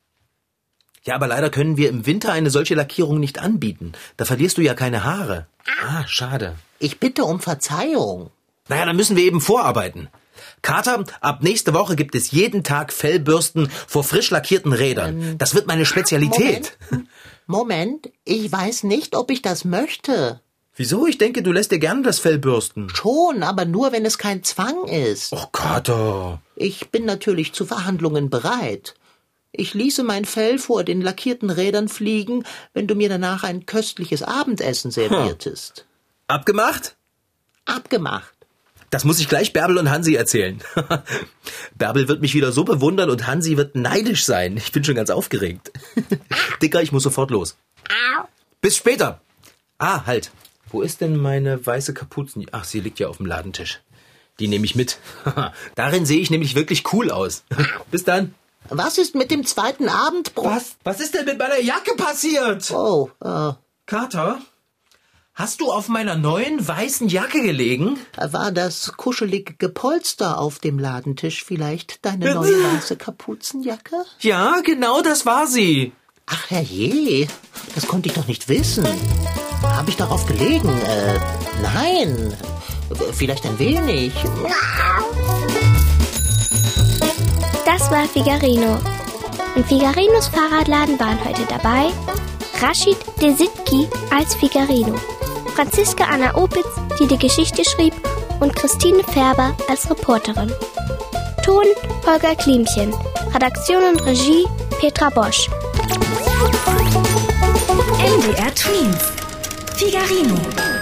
Ja, 1.09 1.14
aber 1.14 1.27
leider 1.27 1.49
können 1.49 1.79
wir 1.79 1.88
im 1.88 2.05
Winter 2.05 2.33
eine 2.33 2.51
solche 2.51 2.75
Lackierung 2.75 3.18
nicht 3.18 3.38
anbieten. 3.38 3.92
Da 4.18 4.27
verlierst 4.27 4.59
du 4.59 4.61
ja 4.61 4.75
keine 4.75 5.05
Haare. 5.05 5.47
Ah, 5.83 6.07
schade. 6.07 6.57
Ich 6.81 7.01
bitte 7.01 7.25
um 7.25 7.40
Verzeihung. 7.40 8.29
Naja, 8.68 8.85
dann 8.85 8.94
müssen 8.97 9.16
wir 9.16 9.25
eben 9.25 9.40
vorarbeiten. 9.40 10.09
Kater, 10.61 11.05
ab 11.23 11.42
nächste 11.42 11.73
Woche 11.73 11.97
gibt 11.97 12.14
es 12.14 12.31
jeden 12.31 12.62
Tag 12.62 12.92
Fellbürsten 12.92 13.71
vor 13.87 14.05
frisch 14.05 14.29
lackierten 14.29 14.75
Rädern. 14.75 15.38
Das 15.38 15.55
wird 15.55 15.66
meine 15.66 15.87
Spezialität. 15.87 16.77
Moment. 16.90 17.09
Moment, 17.47 18.11
ich 18.27 18.53
weiß 18.53 18.83
nicht, 18.83 19.16
ob 19.16 19.31
ich 19.31 19.40
das 19.40 19.64
möchte. 19.64 20.42
Wieso? 20.77 21.07
Ich 21.07 21.16
denke, 21.16 21.42
du 21.42 21.53
lässt 21.53 21.73
dir 21.73 21.79
gerne 21.79 22.03
das 22.03 22.18
Fell 22.18 22.38
bürsten. 22.38 22.90
Schon, 22.94 23.42
aber 23.42 23.64
nur, 23.64 23.92
wenn 23.92 24.05
es 24.05 24.18
kein 24.18 24.44
Zwang 24.44 24.87
ist. 24.87 25.33
Och, 25.33 25.53
Kater. 25.53 26.42
Ich 26.55 26.90
bin 26.90 27.07
natürlich 27.07 27.55
zu 27.55 27.64
Verhandlungen 27.64 28.29
bereit. 28.29 28.94
Ich 29.52 29.74
ließe 29.74 30.02
mein 30.04 30.24
Fell 30.24 30.58
vor 30.58 30.84
den 30.84 31.00
lackierten 31.00 31.50
Rädern 31.50 31.88
fliegen, 31.88 32.44
wenn 32.74 32.87
du 32.87 32.94
mir 32.94 33.08
danach 33.08 33.44
ein 33.44 33.66
köstliches 33.66 34.22
Abendessen 34.22 34.90
serviertest. 34.90 35.87
Abgemacht? 36.26 36.96
Abgemacht. 37.64 38.34
Das 38.90 39.04
muss 39.04 39.20
ich 39.20 39.28
gleich 39.28 39.52
Bärbel 39.52 39.78
und 39.78 39.90
Hansi 39.90 40.14
erzählen. 40.14 40.62
Bärbel 41.76 42.08
wird 42.08 42.22
mich 42.22 42.34
wieder 42.34 42.52
so 42.52 42.64
bewundern 42.64 43.11
und 43.11 43.26
Hansi 43.26 43.56
wird 43.56 43.74
neidisch 43.74 44.24
sein. 44.24 44.56
Ich 44.56 44.72
bin 44.72 44.84
schon 44.84 44.94
ganz 44.94 45.11
aufgeregt. 45.11 45.72
Dicker, 46.62 46.82
ich 46.82 46.92
muss 46.92 47.02
sofort 47.02 47.30
los. 47.30 47.56
Bis 48.61 48.76
später. 48.76 49.20
Ah, 49.78 50.06
halt. 50.06 50.30
Wo 50.70 50.82
ist 50.82 51.00
denn 51.00 51.16
meine 51.16 51.64
weiße 51.64 51.94
Kapuzen? 51.94 52.46
Ach, 52.52 52.64
sie 52.64 52.80
liegt 52.80 52.98
ja 52.98 53.08
auf 53.08 53.18
dem 53.18 53.26
Ladentisch. 53.26 53.80
Die 54.40 54.48
nehme 54.48 54.64
ich 54.64 54.74
mit. 54.74 54.98
Darin 55.74 56.06
sehe 56.06 56.20
ich 56.20 56.30
nämlich 56.30 56.54
wirklich 56.54 56.92
cool 56.92 57.11
aus. 57.11 57.44
Bis 57.90 58.04
dann. 58.04 58.34
Was 58.70 58.98
ist 58.98 59.14
mit 59.14 59.31
dem 59.31 59.44
zweiten 59.46 59.88
Abendbrot? 59.88 60.46
Was? 60.46 60.76
Was 60.85 61.00
ist 61.00 61.14
denn 61.14 61.24
mit 61.24 61.38
meiner 61.38 61.61
Jacke 61.61 61.94
passiert? 61.96 62.70
Oh, 62.70 63.11
äh, 63.24 63.52
Kater? 63.87 64.40
Hast 65.38 65.61
du 65.61 65.70
auf 65.70 65.88
meiner 65.88 66.16
neuen 66.16 66.66
weißen 66.66 67.07
Jacke 67.09 67.40
gelegen? 67.40 67.96
war 68.16 68.50
das 68.50 68.94
kuschelige 68.96 69.54
Gepolster 69.54 70.38
auf 70.40 70.59
dem 70.59 70.81
Ladentisch 70.81 71.44
vielleicht 71.44 72.04
deine 72.04 72.35
neue 72.35 72.64
weiße 72.74 72.96
Kapuzenjacke? 72.96 74.04
Ja, 74.18 74.61
genau 74.64 75.00
das 75.00 75.26
war 75.26 75.46
sie. 75.46 75.92
Ach 76.26 76.50
herrje, 76.50 77.28
das 77.76 77.87
konnte 77.87 78.09
ich 78.09 78.14
doch 78.16 78.26
nicht 78.26 78.48
wissen. 78.48 78.85
Habe 79.62 79.90
ich 79.90 79.96
darauf 79.96 80.26
gelegen? 80.26 80.68
Äh, 80.68 81.20
nein. 81.62 82.37
Vielleicht 83.12 83.46
ein 83.46 83.59
wenig. 83.61 84.12
Das 87.70 87.90
war 87.90 88.07
Figarino. 88.07 88.78
In 89.54 89.62
Figarinos 89.62 90.28
Fahrradladen 90.28 90.98
waren 90.98 91.22
heute 91.22 91.42
dabei 91.50 91.90
Rashid 92.62 92.96
Desitki 93.20 93.87
als 94.11 94.35
Figarino, 94.35 94.94
Franziska 95.54 96.04
Anna 96.04 96.35
Opitz, 96.35 96.66
die 96.98 97.07
die 97.07 97.18
Geschichte 97.18 97.62
schrieb, 97.66 97.92
und 98.40 98.57
Christine 98.57 99.04
Färber 99.04 99.54
als 99.68 99.90
Reporterin. 99.90 100.50
Ton 101.44 101.66
Holger 102.07 102.35
Klimchen, 102.37 102.94
Redaktion 103.35 103.85
und 103.85 104.02
Regie 104.07 104.46
Petra 104.81 105.11
Bosch. 105.11 105.50
MDR 107.98 108.54
Twins. 108.54 109.12
Figarino. 109.76 110.77